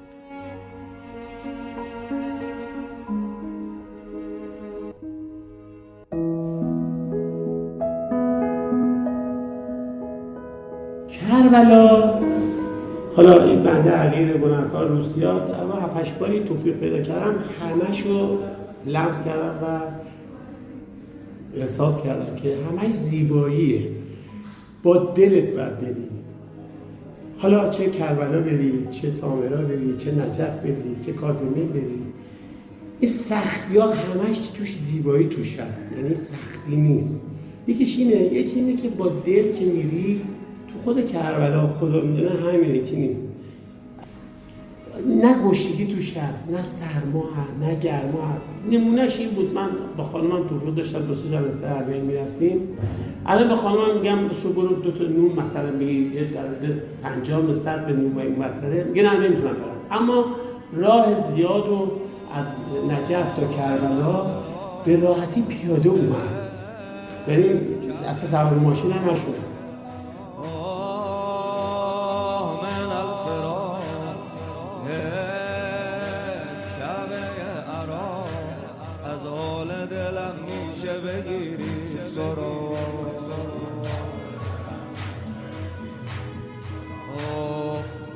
کربلا 11.08 12.31
حالا 13.16 13.44
این 13.44 13.62
بنده 13.62 13.90
عقیر 13.90 14.36
بلندکار 14.36 14.88
روسیا 14.88 15.38
در 15.38 15.54
هفتش 15.82 16.12
باری 16.12 16.40
توفیق 16.40 16.74
پیدا 16.76 17.00
کردم 17.00 17.34
همشو 17.60 18.38
لمس 18.86 19.24
کردم 19.24 19.58
و 19.62 19.80
احساس 21.56 22.02
کردم 22.02 22.36
که 22.36 22.56
همش 22.70 22.94
زیباییه. 22.94 23.80
با 24.82 24.96
دلت 24.96 25.44
باید 25.44 25.78
ببینی. 25.80 26.08
حالا 27.38 27.70
چه 27.70 27.90
کربلا 27.90 28.40
بری 28.40 28.88
چه 28.90 29.10
سامرا 29.10 29.56
بری 29.56 29.94
چه 29.98 30.10
نجف 30.12 30.60
بری 30.62 30.96
چه 31.06 31.12
کاظمی 31.12 31.64
بری. 31.64 32.02
این 33.00 33.10
سختی 33.10 33.78
ها 33.78 33.86
همش 33.86 34.38
توش 34.38 34.76
زیبایی 34.90 35.28
توش 35.28 35.58
هست 35.58 35.92
یعنی 35.96 36.14
سختی 36.14 36.76
نیست. 36.76 37.20
یکیش 37.66 37.98
اینه 37.98 38.14
یکی 38.14 38.60
اینه 38.60 38.76
که 38.76 38.88
با 38.88 39.08
دل 39.08 39.52
که 39.52 39.64
میری 39.64 40.20
خود 40.84 41.06
کربلا 41.06 41.66
خدا 41.80 42.00
می‌دونه 42.00 42.30
همینه 42.30 42.84
چی 42.84 42.96
نیست. 42.96 43.20
نه 45.06 45.34
گشتگی 45.48 45.86
توش 45.86 46.16
هست 46.16 46.42
نه 46.50 46.62
سرما 46.62 47.20
هست 47.20 47.70
نه 47.70 47.80
گرما 47.80 48.22
هست. 48.22 48.46
نمونهش 48.70 49.18
این 49.20 49.30
بود. 49.30 49.54
من 49.54 49.68
با 49.96 50.04
خانمم 50.04 50.48
توفیق 50.48 50.74
داشتم 50.74 50.98
دو 50.98 51.14
سه 51.14 51.28
جلسه 51.30 51.66
عربیه 51.66 52.00
می‌رفتیم. 52.00 52.60
الان 53.26 53.48
به 53.48 53.56
خانمم 53.56 53.96
میگم 53.98 54.18
شو 54.42 54.52
برو 54.52 54.74
دو 54.74 54.90
تا 54.90 55.04
نون 55.04 55.32
مثلا 55.32 55.70
بگیر 55.70 56.12
یه 56.12 56.24
در 56.24 56.40
حدود 56.40 56.82
50 57.02 57.54
صد 57.54 57.86
به 57.86 57.92
نون 57.92 58.18
این 58.18 58.38
وقتره 58.38 58.84
میگه 58.84 59.02
نه 59.02 59.14
نمی‌تونم 59.14 59.52
برم. 59.54 60.00
اما 60.02 60.24
راه 60.76 61.34
زیاد 61.34 61.68
و 61.68 61.90
از 62.34 62.46
نجف 62.90 63.36
تا 63.36 63.46
کربلا 63.46 64.26
به 64.84 64.96
راحتی 64.96 65.42
پیاده 65.42 65.88
اومد. 65.88 66.50
یعنی 67.28 67.44
اصلا 68.08 68.28
سوار 68.28 68.54
ماشین 68.54 68.92
هم 68.92 69.08
میشه 80.92 81.22
بگیری؟ 81.22 81.64
سرا 82.14 82.52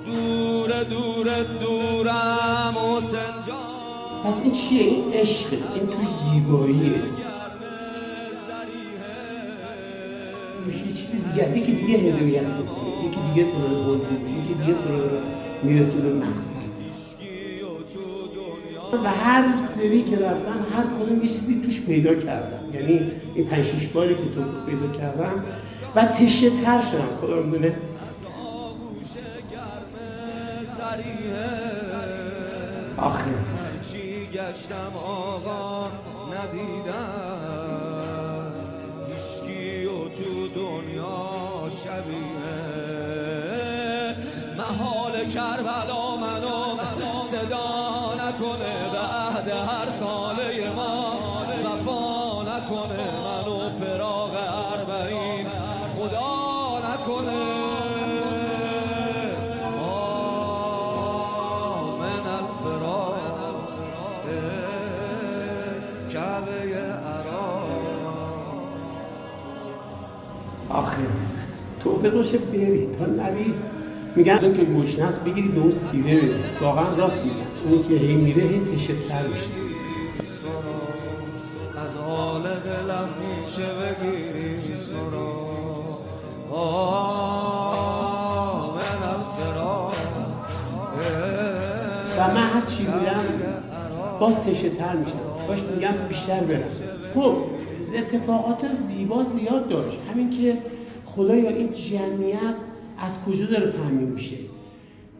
دور 0.06 0.84
دور 0.84 1.42
دورم 1.60 2.74
حسین 2.96 3.18
جان 3.46 4.22
پس 4.24 4.42
این 4.42 4.52
چیه؟ 4.52 4.82
این 4.82 5.12
عشقه 5.12 5.56
این 5.74 5.86
توش 5.86 6.08
زیباییه. 6.32 7.02
یه 10.86 10.92
چیز 10.92 11.10
دیگه 11.10 11.58
یکی 11.58 11.72
دیگه 11.72 11.98
هدایت 11.98 12.42
می‌کنه 12.42 13.06
یکی 13.06 13.18
دیگه 13.34 13.50
تو 13.52 13.84
رو 13.84 13.94
یکی 13.94 14.54
دیگه 14.54 14.74
تو 14.74 14.88
رو 14.92 15.18
میرسونه 15.62 16.26
مقصد. 16.26 16.56
و 19.04 19.10
هر 19.10 19.55
سری 19.86 20.02
که 20.02 20.16
رفتم 20.16 20.66
هر 20.76 20.84
کدوم 20.98 21.22
یه 21.22 21.28
چیزی 21.28 21.62
توش 21.64 21.80
پیدا 21.80 22.14
کردم 22.14 22.74
یعنی 22.74 23.10
این 23.34 23.46
پنج 23.46 23.64
شیش 23.64 23.86
باری 23.88 24.14
که 24.14 24.20
تو 24.20 24.42
پیدا 24.66 24.98
کردم 24.98 25.44
و 25.94 26.04
تشه 26.04 26.50
تر 26.50 26.80
شدم. 26.80 27.08
خدا 27.20 27.42
می‌دونه. 27.42 27.76
آخه. 32.98 33.24
چی 33.92 34.26
گشتم 34.26 34.92
آقا 35.06 35.86
ندیدم 36.34 36.92
هیچکی 39.08 39.86
و 39.86 39.88
تو 39.88 40.48
دنیا 40.54 41.30
شبیه 41.84 42.56
محال 44.58 45.24
کربلا 45.24 46.16
منو 46.16 46.76
صدا 47.22 48.14
نکنه. 48.14 48.85
نکنه 53.46 53.54
منو 53.54 53.70
فراغ 53.70 54.30
اربعین. 54.72 55.46
خدا 55.96 56.78
نکنه. 56.78 57.46
من 62.00 62.24
الفراق 62.38 63.16
کعبه 66.10 66.76
عراق. 66.82 67.68
آخه 70.68 70.96
توفیق 71.80 72.14
باشه 72.14 72.38
بری. 72.38 72.88
تا 72.98 73.06
نری. 73.06 73.54
میگن 74.16 74.52
که 74.52 74.64
گوشنه 74.64 75.04
هست 75.04 75.20
بگیری 75.20 75.48
به 75.48 75.60
اون 75.60 75.72
سیره 75.72 76.30
واقعا 76.60 76.84
راست 76.84 77.24
میگن. 77.24 77.46
اون 77.64 77.82
که 77.82 77.94
هی 77.94 78.14
میره 78.14 78.42
هی 78.42 78.60
تشه 78.60 78.94
تر 78.94 79.26
میشه. 79.26 79.65
میشه 83.46 83.62
بگیری 83.62 84.76
سرا. 84.78 85.32
آه 86.56 87.94
من 88.74 89.00
الفراق 89.08 89.94
و 92.18 92.20
من 92.34 92.46
هر 92.46 92.66
چی 92.66 92.82
میرم 92.82 93.24
با 94.20 94.32
تشه 94.32 94.70
تر 94.70 94.96
میشم. 94.96 95.12
باش 95.48 95.62
میگم 95.62 95.92
بیشتر 96.08 96.40
برم. 96.40 96.68
خب 97.14 97.36
اتفاقات 97.94 98.66
زیبا 98.88 99.24
زیاد 99.38 99.68
داشت. 99.68 99.98
همین 100.12 100.30
که 100.30 100.58
خدایا 101.04 101.50
این 101.50 101.72
جمعیت 101.72 102.54
از 102.98 103.10
کجا 103.26 103.46
داره 103.46 103.72
تعمین 103.72 104.08
میشه؟ 104.08 104.36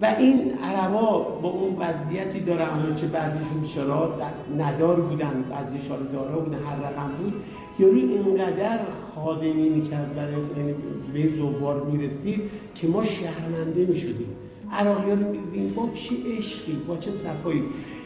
و 0.03 0.15
این 0.19 0.53
عربا 0.65 1.19
با 1.43 1.49
اون 1.49 1.77
وضعیتی 1.79 2.41
دارن 2.41 2.67
حالا 2.67 2.95
چه 2.95 3.07
بعضیشون 3.07 3.61
بیچارا 3.61 4.15
ندار 4.59 5.01
بودن 5.01 5.45
بعضیشون 5.51 5.99
دارا 6.13 6.39
بودن 6.39 6.59
هر 6.59 6.77
رقم 6.77 7.11
بود. 7.23 7.35
یارو 7.79 7.95
اینقدر 7.95 8.79
خادمی 9.15 9.69
می‌کرد 9.69 10.15
برای 10.17 10.35
یعنی 10.57 10.75
به 11.15 11.37
زوار 11.37 11.85
می‌رسید 11.85 12.41
که 12.75 12.89
ما 12.89 13.05
شهرمنده 13.05 13.85
می‌شدیم. 13.85 14.29
عراقی 14.73 15.11
رو 15.11 15.17
می‌دیدیم 15.17 15.75
با 15.75 15.89
چه 15.95 16.15
عشقی؟ 16.39 16.73
با 16.89 16.97
چه 16.97 17.11
صفایی؟ 17.11 17.63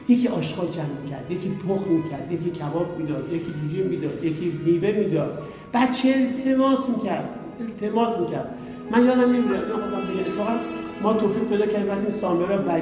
یکی 0.09 0.29
آشغال 0.29 0.67
جمع 0.67 0.85
می‌کرد 1.03 1.31
یکی 1.31 1.49
پخ 1.49 1.87
می‌کرد 1.87 2.33
یکی 2.33 2.51
کباب 2.51 2.99
می‌داد 2.99 3.33
یکی 3.33 3.45
جوجه 3.45 3.89
می‌داد 3.89 4.25
یکی 4.25 4.53
میوه 4.65 4.93
می‌داد. 4.93 5.43
بچه 5.75 6.09
التماس 6.09 6.79
می‌کرد 6.89 7.29
التماس 7.61 8.19
می‌کرد. 8.21 8.55
من 8.93 9.07
یادم 9.07 9.21
نمیره 9.21 9.61
من 9.61 9.81
خواستم 9.81 10.01
بگم 10.01 10.21
اتفاقا 10.21 10.53
ما 11.03 11.13
توفیق 11.13 11.45
پیدا 11.45 11.67
کردیم 11.67 11.91
رفتیم 11.91 12.11
سامرا 12.21 12.63
ما 12.63 12.73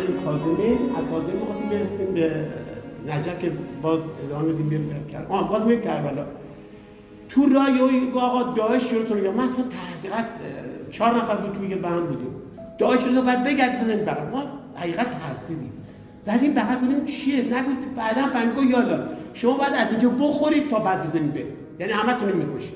این 0.00 0.14
کاظمی 0.24 0.70
از 0.96 1.04
کاظمی 1.10 1.40
خواستیم 1.46 1.68
برسیم 1.68 2.14
به 2.14 2.46
نجف 3.06 3.38
که 3.38 3.52
باز 3.82 3.98
ادامه 4.26 4.52
بدیم 4.52 4.68
بریم 4.68 5.06
کرد 5.12 5.26
آه 5.28 5.50
باز 5.50 5.80
کربلا. 5.80 6.24
تو 7.28 7.46
راه 7.54 7.70
یهو 7.70 8.18
آقا 8.18 8.52
داعش 8.52 8.84
شروع 8.84 9.16
میگم 9.16 9.34
من 9.34 9.44
اصلا 9.44 9.64
حقیقت 9.64 10.26
چهار 10.90 11.16
نفر 11.16 11.36
بود 11.36 11.58
توی 11.58 11.74
به 11.74 11.88
هم 11.88 12.06
بودیم. 12.06 12.34
داعش 12.78 13.00
شروع 13.00 13.20
بعد 13.20 13.44
بگرد 13.44 13.84
بزنیم 13.84 14.04
بغل 14.04 14.30
ما 14.32 14.42
حقیقت 14.74 15.06
ترسیدیم. 15.20 15.72
زدیم 16.22 16.54
بغل 16.54 16.74
کنیم 16.74 17.04
چیه؟ 17.04 17.44
نگو 17.44 17.70
بعدا 17.96 18.26
فهمیم 18.26 18.70
یالا. 18.70 18.98
شما 19.34 19.52
باید 19.52 19.72
از 19.72 19.90
اینجا 19.90 20.08
بخورید 20.08 20.68
تا 20.68 20.78
بعد 20.78 21.08
بزنیم 21.10 21.30
بریم 21.30 21.46
یعنی 21.80 21.92
همتون 21.92 22.32
می‌کشید 22.32 22.74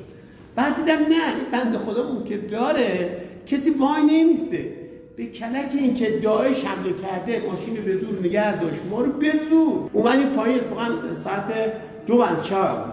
بعد 0.56 0.76
دیدم 0.76 0.98
نه 0.98 1.34
بنده 1.52 1.78
خدا 1.78 2.22
که 2.24 2.36
داره. 2.36 3.16
کسی 3.46 3.70
وای 3.70 4.02
نمیسته 4.02 4.81
به 5.16 5.26
کلک 5.26 5.70
این 5.78 5.94
که 5.94 6.10
داعش 6.10 6.64
حمله 6.64 6.92
کرده 6.92 7.42
ماشین 7.50 7.74
به 7.74 7.94
دور 7.94 8.18
نگه 8.20 8.60
داشت 8.60 8.80
ما 8.90 9.00
رو 9.00 9.12
به 9.12 9.32
زور. 9.50 9.90
اومدیم 9.92 10.26
پایین 10.26 10.56
اتفاقا 10.56 10.84
ساعت 11.24 11.72
دو 12.06 12.18
بند 12.18 12.42
شب. 12.42 12.84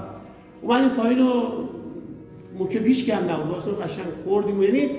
اومدیم 0.62 0.90
پایین 0.90 1.20
رو 1.20 1.44
موکه 2.60 2.80
پیش 2.80 3.06
کم 3.06 3.30
نبود. 3.30 3.50
واسه 3.50 3.72
قشنگ 3.72 4.06
خوردیم 4.24 4.64
یعنی 4.64 4.90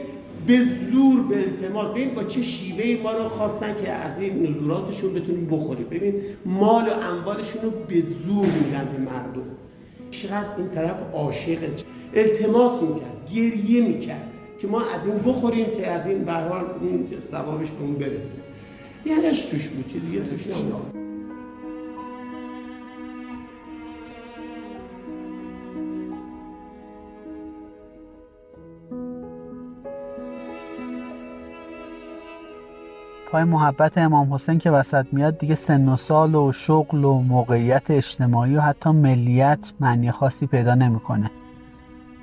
به 0.47 0.61
زور 0.93 1.23
به 1.23 1.37
التماس 1.37 1.87
ببین 1.87 2.15
با 2.15 2.25
چه 2.25 2.43
شیوهی 2.43 3.03
ما 3.03 3.13
رو 3.13 3.29
خواستن 3.29 3.75
که 3.85 3.91
از 3.91 4.21
این 4.21 4.51
نزولاتشون 4.51 5.15
بتونیم 5.15 5.47
بخوریم. 5.47 5.87
ببین 5.91 6.15
مال 6.47 6.89
و 6.89 6.91
اموالشون 6.91 7.63
رو 7.63 7.71
به 7.71 8.01
زور 8.01 8.47
میدن 8.47 8.89
به 8.93 9.13
مردم. 9.13 9.43
چقدر 10.11 10.57
این 10.59 10.69
طرف 10.69 10.97
عاشقه. 11.13 11.73
التماس 12.15 12.83
می‌کرد 12.83 13.31
گریه 13.35 13.81
می‌کرد. 13.81 14.30
که 14.61 14.67
ما 14.67 14.81
از 14.81 15.07
این 15.07 15.19
بخوریم 15.19 15.67
که 15.71 15.91
از 15.91 16.07
این 16.07 16.25
به 16.25 16.33
حال 16.33 16.65
این 16.81 17.09
ثوابش 17.31 17.71
به 17.71 17.83
اون 17.83 17.95
برسه 17.95 18.35
یعنی 19.07 19.23
توش 19.51 19.69
بود 19.69 19.89
چه 19.89 19.99
دیگه 19.99 20.21
توش 20.21 20.47
نبود 20.47 21.01
پای 33.33 33.45
محبت 33.45 33.99
امام 33.99 34.35
حسین 34.35 34.59
که 34.59 34.71
وسط 34.71 35.07
میاد 35.13 35.39
دیگه 35.39 35.55
سن 35.55 35.89
و 35.89 35.97
سال 35.97 36.35
و 36.35 36.53
شغل 36.53 37.05
و 37.05 37.21
موقعیت 37.21 37.91
اجتماعی 37.91 38.57
و 38.57 38.61
حتی 38.61 38.91
ملیت 38.91 39.73
معنی 39.81 40.11
خاصی 40.11 40.47
پیدا 40.47 40.75
نمی‌کنه. 40.75 41.31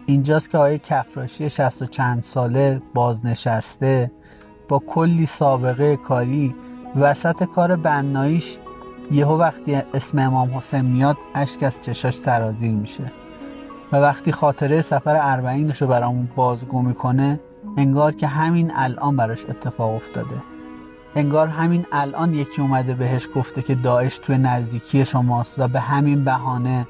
اینجاست 0.10 0.50
که 0.50 0.58
آقای 0.58 0.80
کفراشی 0.80 1.50
شست 1.50 1.82
و 1.82 1.86
چند 1.86 2.24
ساله 2.24 2.82
بازنشسته 2.93 4.12
با 4.67 4.80
کلی 4.80 5.26
سابقه 5.26 5.96
کاری 5.96 6.56
وسط 6.96 7.43
کار 7.43 7.76
بناییش 7.76 8.58
یهو 9.12 9.38
وقتی 9.38 9.76
اسم 9.76 10.20
امام 10.20 10.58
حسین 10.58 10.82
میاد 10.82 11.17
اشک 11.36 11.63
از 11.63 11.82
چشاش 11.82 12.15
سرازیر 12.15 12.72
میشه. 12.72 13.12
و 13.91 13.98
وقتی 13.98 14.32
خاطره 14.32 14.82
سفر 14.82 15.17
اربعینش 15.22 15.82
رو 15.82 15.88
برامون 15.88 16.30
بازگو 16.36 16.82
می‌کنه 16.82 17.39
انگار 17.78 18.12
که 18.12 18.28
همین 18.28 18.72
الان 18.76 19.15
براش 19.15 19.46
اتفاق 19.46 19.96
افتاده. 19.96 20.36
انگار 21.15 21.48
همین 21.48 21.86
الان 21.91 22.34
یکی 22.34 22.62
اومده 22.62 22.93
بهش 22.93 23.28
گفته 23.36 23.62
که 23.62 23.76
داعش 23.76 24.20
توی 24.20 24.38
نزدیکی 24.38 25.06
شماست 25.06 25.60
و 25.60 25.67
به 25.67 25.80
همین 25.80 26.24
بهانه 26.24 26.88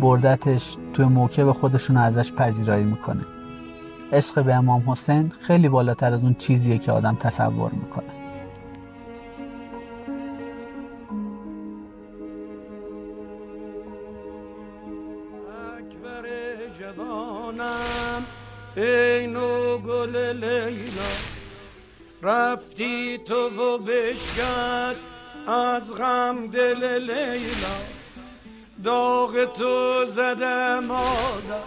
بردتش 0.00 0.76
توی 0.96 1.06
موکب 1.06 1.52
خودشون 1.52 1.96
ازش 1.96 2.32
پذیرایی 2.32 2.84
می‌کنه. 2.84 3.24
عشق 4.12 4.44
به 4.44 4.54
امام 4.54 4.90
حسین 4.90 5.32
خیلی 5.40 5.68
بالاتر 5.68 6.12
از 6.12 6.22
اون 6.22 6.34
چیزیه 6.34 6.78
که 6.78 6.92
آدم 6.92 7.16
تصور 7.20 7.70
می‌کنه. 7.72 8.04
اکبر 15.78 16.24
جوانم 16.80 18.22
ای 18.76 19.26
نو 19.26 19.78
گل 19.78 20.16
لیلا 20.16 21.12
رفتی 22.22 23.18
تو 23.18 23.34
و 23.34 23.78
بشکست 23.78 25.08
از 25.46 25.92
غم 25.92 26.46
دل 26.46 26.98
لیلا. 26.98 27.85
داغ 28.86 29.44
تو 29.44 30.06
زده 30.06 30.80
مادر 30.80 31.62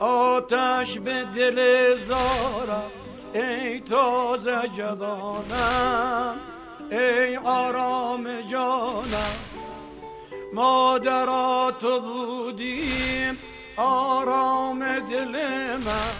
آتش 0.00 0.98
به 0.98 1.24
دل 1.34 1.96
زارم. 1.96 2.90
ای 3.34 3.80
تازه 3.80 4.62
جوانم 4.76 6.36
ای 6.90 7.36
آرام 7.36 8.40
جانم. 8.40 9.34
مادرا 10.52 11.72
تو 11.80 12.00
بودیم 12.00 13.38
آرام 13.76 14.78
دل 14.98 15.36
من. 15.76 16.14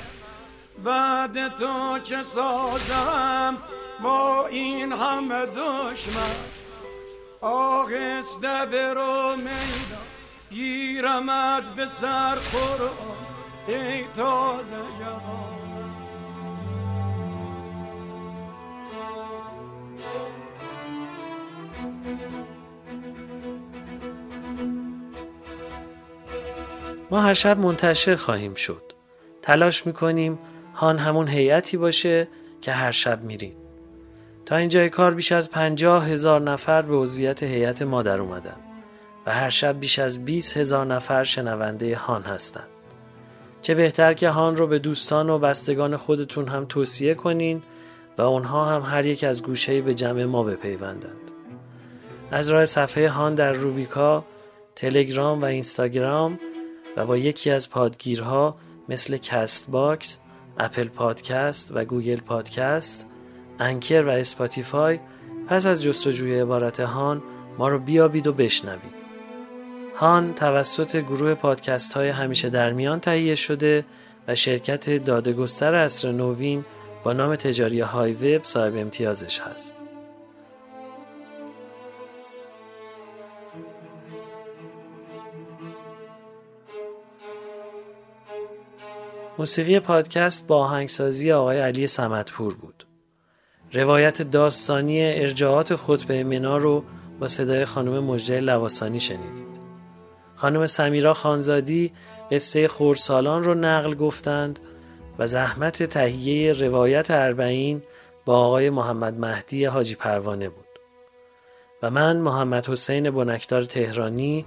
بعد 0.85 1.57
تو 1.57 1.99
چه 1.99 2.23
سازم 2.23 3.57
با 4.03 4.47
این 4.47 4.93
همه 4.93 5.47
دشمن؟ 5.47 6.37
آهسته 7.41 8.67
برو 8.73 9.37
میدان. 9.37 10.04
گیرمت 10.55 11.75
به 11.77 11.87
سر 11.87 12.35
قرآن 12.35 13.17
ای 13.69 14.05
تازه 14.17 14.71
جوان 15.01 15.55
ما 27.11 27.21
هر 27.21 27.35
شب 27.35 27.59
منتشر 27.59 28.17
خواهیم 28.17 28.55
شد. 28.55 28.93
تلاش 29.43 29.87
می‌کنیم 29.87 30.39
هان 30.75 30.99
همون 30.99 31.29
هیئتی 31.29 31.77
باشه 31.77 32.29
که 32.61 32.73
هر 32.73 32.91
شب 32.91 33.23
میریم. 33.23 33.57
تا 34.47 34.57
اینجای 34.57 34.89
کار 34.89 35.15
بیش 35.15 35.33
از 35.33 35.51
پنجاه 35.51 36.09
هزار 36.09 36.41
نفر 36.41 36.83
به 36.83 36.97
عضویت 36.97 37.43
هیئت 37.43 37.83
ما 37.83 38.03
در 38.03 38.21
اومدن. 38.21 38.64
و 39.27 39.33
هر 39.33 39.49
شب 39.49 39.81
بیش 39.81 39.99
از 39.99 40.25
20 40.25 40.57
هزار 40.57 40.87
نفر 40.87 41.25
شنونده 41.25 41.97
هان 41.97 42.23
هستند. 42.23 42.69
چه 43.63 43.75
بهتر 43.75 44.15
که 44.15 44.29
هان 44.29 44.57
رو 44.57 44.67
به 44.67 44.79
دوستان 44.79 45.31
و 45.31 45.39
بستگان 45.39 45.97
خودتون 45.97 46.49
هم 46.49 46.65
توصیه 46.65 47.15
کنین 47.15 47.63
و 48.19 48.23
اونها 48.23 48.65
هم 48.65 48.83
هر 48.83 49.07
یک 49.07 49.25
از 49.25 49.43
گوشه 49.43 49.81
به 49.81 49.95
جمع 49.95 50.25
ما 50.25 50.43
بپیوندند. 50.43 51.31
از 52.31 52.51
راه 52.51 52.65
صفحه 52.65 53.09
هان 53.09 53.35
در 53.35 53.53
روبیکا، 53.53 54.25
تلگرام 54.77 55.43
و 55.43 55.45
اینستاگرام 55.45 56.39
و 56.97 57.07
با 57.07 57.17
یکی 57.17 57.51
از 57.51 57.71
پادگیرها 57.71 58.57
مثل 58.89 59.17
Castbox، 59.17 60.21
Apple 60.59 60.89
Podcast 60.89 61.73
و 61.75 61.85
Google 61.85 62.21
Podcast، 62.21 63.07
Anchor 63.61 64.03
و 64.03 64.09
Spotify 64.11 65.01
پس 65.49 65.67
از 65.67 65.83
جستجوی 65.83 66.41
عبارت 66.41 66.81
هان 66.81 67.23
ما 67.59 67.69
رو 67.69 67.79
بیابید 67.79 68.27
و 68.27 68.33
بشنوید. 68.33 68.94
هان 69.97 70.35
توسط 70.35 70.97
گروه 70.97 71.35
پادکست 71.35 71.93
های 71.93 72.09
همیشه 72.09 72.51
در 72.51 72.73
میان 72.73 73.01
تهیه 73.01 73.35
شده 73.35 73.85
و 74.29 74.35
شرکت 74.35 74.91
دادگستر 74.91 75.75
عصر 75.75 76.13
نوین 76.13 76.65
با 77.05 77.13
نام 77.13 77.37
تجاری 77.37 77.81
HiWEB 77.81 78.45
صاحب 78.45 78.77
امتیازش 78.77 79.41
هست. 79.41 79.85
موسیقی 89.39 89.81
پادکست 89.81 90.47
با 90.47 90.59
آهنگسازی 90.59 91.33
آقای 91.33 91.61
علی 91.61 91.87
سمتپور 91.87 92.55
بود. 92.55 92.87
روایت 93.73 94.23
داستانی 94.23 95.03
ارجاعات 95.03 95.77
خطبه 95.77 96.25
منا 96.25 96.59
رو 96.59 96.85
با 97.21 97.29
صدای 97.29 97.65
خانم 97.65 98.05
مجده 98.05 98.41
لواسانی 98.41 99.01
شنیدید. 99.01 99.54
خانم 100.37 100.67
سمیرا 100.67 101.15
خانزادی 101.15 101.93
قصه 102.31 102.69
خورسالان 102.69 103.45
رو 103.45 103.55
نقل 103.55 103.95
گفتند 103.95 104.61
و 105.19 105.27
زحمت 105.27 105.83
تهیه 105.83 106.53
روایت 106.53 107.11
اربعین 107.11 107.83
با 108.25 108.39
آقای 108.39 108.71
محمد 108.71 109.19
مهدی 109.19 109.65
حاجی 109.65 109.95
پروانه 109.95 110.49
بود. 110.49 110.65
و 111.83 111.91
من 111.91 112.17
محمد 112.17 112.69
حسین 112.69 113.11
بنکدار 113.11 113.65
تهرانی 113.65 114.45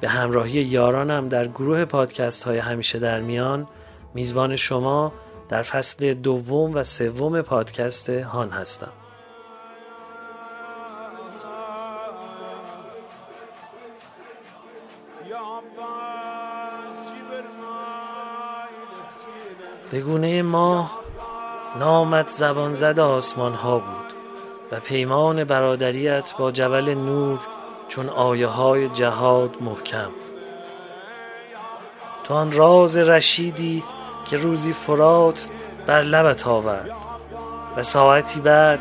به 0.00 0.08
همراهی 0.08 0.52
یارانم 0.52 1.28
در 1.28 1.48
گروه 1.48 1.84
پادکست 1.84 2.44
های 2.44 2.58
همیشه 2.58 2.98
در 2.98 3.20
میان 3.20 3.68
میزبان 4.14 4.56
شما 4.56 5.12
در 5.48 5.62
فصل 5.62 6.14
دوم 6.14 6.74
و 6.74 6.84
سوم 6.84 7.42
پادکست 7.42 8.10
هان 8.10 8.50
هستم. 8.50 8.92
به 19.90 20.00
گونه 20.00 20.42
ماه 20.42 20.90
نامت 21.78 22.28
زبان 22.28 22.74
زد 22.74 23.00
آسمان 23.00 23.52
ها 23.52 23.78
بود 23.78 24.12
و 24.72 24.80
پیمان 24.80 25.44
برادریت 25.44 26.34
با 26.38 26.50
جبل 26.50 26.94
نور 26.94 27.38
چون 27.88 28.08
آیه 28.08 28.46
های 28.46 28.88
جهاد 28.88 29.50
محکم. 29.60 30.10
تو 32.24 32.34
آن 32.34 32.52
راز 32.52 32.96
رشیدی 32.96 33.82
که 34.30 34.36
روزی 34.36 34.72
فرات 34.72 35.46
بر 35.86 36.02
لبت 36.02 36.46
آورد 36.46 36.90
و 37.76 37.82
ساعتی 37.82 38.40
بعد 38.40 38.80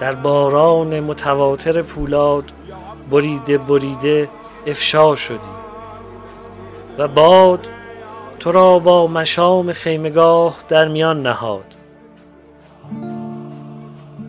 در 0.00 0.14
باران 0.14 1.00
متواتر 1.00 1.82
پولاد 1.82 2.52
بریده 3.10 3.58
بریده 3.58 4.28
افشا 4.66 5.14
شدی 5.14 5.38
و 6.98 7.08
باد 7.08 7.66
تو 8.40 8.52
را 8.52 8.78
با 8.78 9.06
مشام 9.06 9.72
خیمگاه 9.72 10.56
در 10.68 10.88
میان 10.88 11.22
نهاد. 11.22 11.74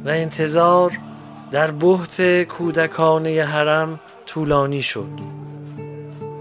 و 0.06 0.10
انتظار 0.10 0.91
در 1.52 1.72
بحت 1.72 2.43
کودکانه 2.43 3.43
حرم 3.43 4.00
طولانی 4.26 4.82
شد. 4.82 5.10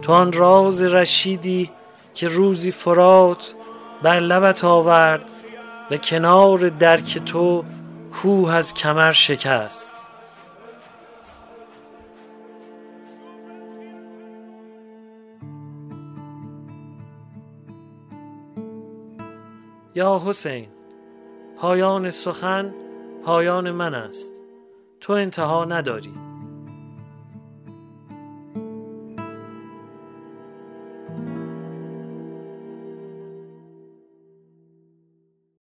تو 0.03 0.13
آن 0.13 0.33
راز 0.33 0.83
رشیدی 0.83 1.71
که 2.15 2.29
روزی 2.29 2.71
فرات 2.71 3.55
بر 4.03 4.21
لبت 4.21 4.65
آورد 4.65 5.31
و 5.91 5.97
کنار 5.97 6.69
درک 6.69 7.19
تو 7.19 7.65
کوه 8.13 8.55
از 8.55 8.75
کمر 8.75 9.13
شکست. 9.13 9.98
یا 19.99 20.23
حسین 20.27 20.69
پایان 21.57 22.11
سخن 22.11 22.75
پایان 23.25 23.71
من 23.71 23.95
است. 23.95 24.45
تو 25.01 25.13
انتها 25.13 25.65
نداری. 25.65 26.28